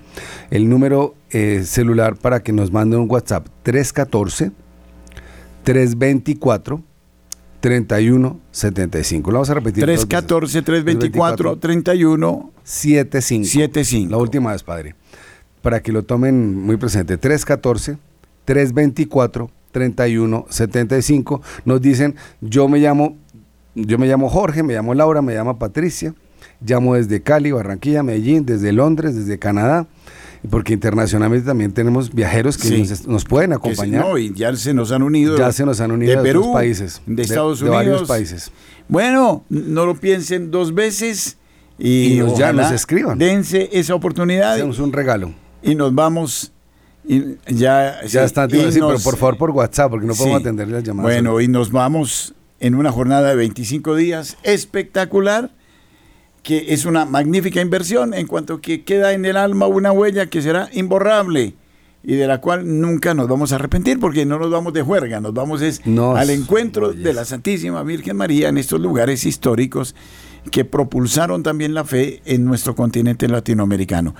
[0.52, 4.52] El número eh, celular para que nos manden un WhatsApp 314
[5.64, 6.84] 324
[7.60, 9.32] 3175.
[9.32, 9.84] Lo vamos a repetir.
[9.84, 13.50] 314 324 3175.
[13.50, 14.12] 75.
[14.12, 14.94] La última vez, padre
[15.64, 17.20] para que lo tomen muy presente.
[18.45, 21.41] 314-324-3175.
[21.66, 23.18] Nos dicen, yo me llamo,
[23.74, 26.14] yo me llamo Jorge, me llamo Laura, me llamo Patricia,
[26.64, 29.88] llamo desde Cali, Barranquilla, Medellín, desde Londres, desde Canadá
[30.49, 34.05] porque internacionalmente también tenemos viajeros que nos, pueden acompañar.
[34.05, 35.38] no, y ya se nos han unido.
[35.38, 37.01] Ya se nos han unido de, Perú, países.
[37.05, 37.80] De Estados Unidos.
[37.80, 38.51] De varios países.
[38.89, 41.38] Bueno, no lo piensen dos veces
[41.78, 43.18] y, ya nos escriban.
[43.18, 44.55] Dense esa oportunidad.
[44.55, 45.32] Hacemos un regalo
[45.64, 46.51] y nos vamos.
[47.05, 50.84] Y ya ya está, sí, pero por favor por WhatsApp, porque no podemos atender las
[50.84, 51.11] llamadas.
[51.11, 55.51] Bueno, y nos vamos en una jornada de 25 días espectacular,
[56.43, 60.41] que es una magnífica inversión en cuanto que queda en el alma una huella que
[60.41, 61.55] será imborrable
[62.03, 65.22] y de la cual nunca nos vamos a arrepentir porque no nos vamos de juerga,
[65.22, 65.82] nos vamos es
[66.16, 69.95] al encuentro de la Santísima Virgen María en estos lugares históricos
[70.51, 74.16] que propulsaron también la fe en nuestro continente latinoamericano.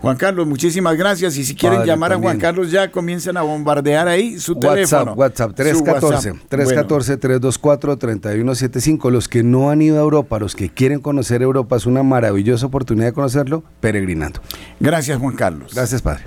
[0.00, 1.36] Juan Carlos, muchísimas gracias.
[1.36, 5.14] Y si quieren llamar a Juan Carlos, ya comienzan a bombardear ahí su teléfono.
[5.14, 9.10] WhatsApp 314 314 324 3175.
[9.10, 12.66] Los que no han ido a Europa, los que quieren conocer Europa, es una maravillosa
[12.66, 14.40] oportunidad de conocerlo, peregrinando.
[14.80, 15.74] Gracias, Juan Carlos.
[15.74, 16.24] Gracias, Padre.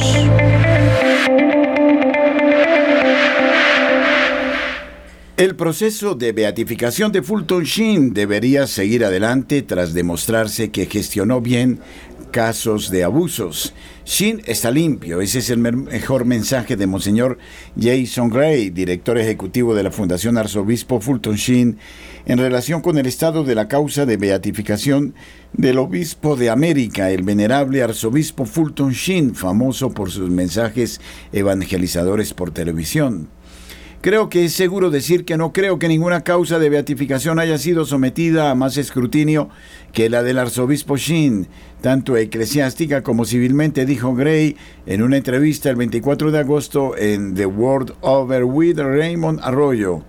[5.40, 11.80] El proceso de beatificación de Fulton Sheen debería seguir adelante tras demostrarse que gestionó bien
[12.30, 13.72] casos de abusos.
[14.04, 17.38] Shin está limpio, ese es el mejor mensaje de Monseñor
[17.80, 21.78] Jason Gray, director ejecutivo de la Fundación Arzobispo Fulton Sheen,
[22.26, 25.14] en relación con el estado de la causa de beatificación
[25.54, 31.00] del obispo de América, el venerable arzobispo Fulton Sheen, famoso por sus mensajes
[31.32, 33.39] evangelizadores por televisión.
[34.02, 37.84] Creo que es seguro decir que no creo que ninguna causa de beatificación haya sido
[37.84, 39.50] sometida a más escrutinio
[39.92, 41.48] que la del arzobispo Sheen,
[41.82, 47.44] tanto eclesiástica como civilmente, dijo Gray en una entrevista el 24 de agosto en The
[47.44, 50.02] World Over with Raymond Arroyo.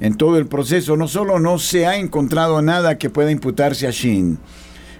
[0.00, 3.92] En todo el proceso no solo no se ha encontrado nada que pueda imputarse a
[3.92, 4.38] Sheen,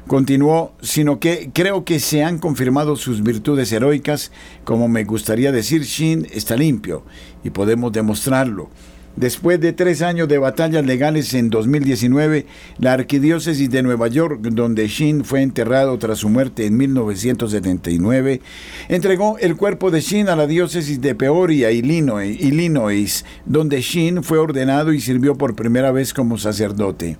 [0.06, 4.32] Continuó, sino que creo que se han confirmado sus virtudes heroicas,
[4.64, 7.04] como me gustaría decir, Shin está limpio
[7.44, 8.68] y podemos demostrarlo.
[9.14, 12.46] Después de tres años de batallas legales en 2019,
[12.78, 18.40] la Arquidiócesis de Nueva York, donde Shin fue enterrado tras su muerte en 1979,
[18.88, 24.94] entregó el cuerpo de Shin a la diócesis de Peoria, Illinois, donde Shin fue ordenado
[24.94, 27.18] y sirvió por primera vez como sacerdote.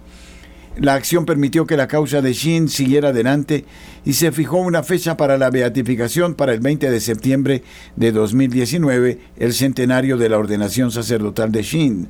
[0.76, 3.66] La acción permitió que la causa de Shin siguiera adelante
[4.06, 7.62] y se fijó una fecha para la beatificación para el 20 de septiembre
[7.96, 12.08] de 2019, el centenario de la ordenación sacerdotal de Shin.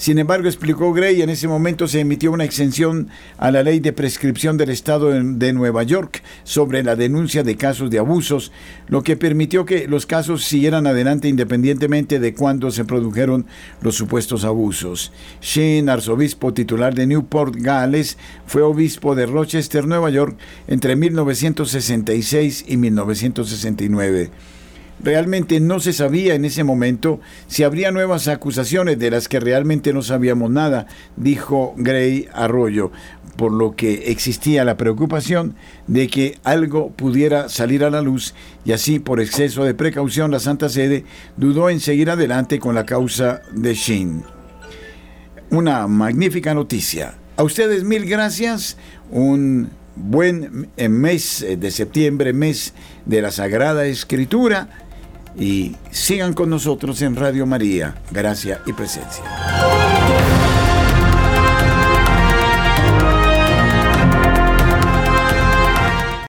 [0.00, 3.92] Sin embargo, explicó Gray, en ese momento se emitió una exención a la ley de
[3.92, 8.50] prescripción del Estado de Nueva York sobre la denuncia de casos de abusos,
[8.88, 13.44] lo que permitió que los casos siguieran adelante independientemente de cuándo se produjeron
[13.82, 15.12] los supuestos abusos.
[15.42, 22.78] Sheen, arzobispo titular de Newport, Gales, fue obispo de Rochester, Nueva York, entre 1966 y
[22.78, 24.30] 1969.
[25.02, 29.94] Realmente no se sabía en ese momento si habría nuevas acusaciones de las que realmente
[29.94, 30.86] no sabíamos nada,
[31.16, 32.92] dijo Gray Arroyo,
[33.36, 35.54] por lo que existía la preocupación
[35.86, 38.34] de que algo pudiera salir a la luz
[38.66, 41.04] y así por exceso de precaución la Santa Sede
[41.38, 44.22] dudó en seguir adelante con la causa de Shin.
[45.48, 47.14] Una magnífica noticia.
[47.38, 48.76] A ustedes mil gracias.
[49.10, 52.74] Un buen mes de septiembre, mes
[53.06, 54.68] de la Sagrada Escritura
[55.38, 59.99] y sigan con nosotros en Radio María, Gracia y Presencia.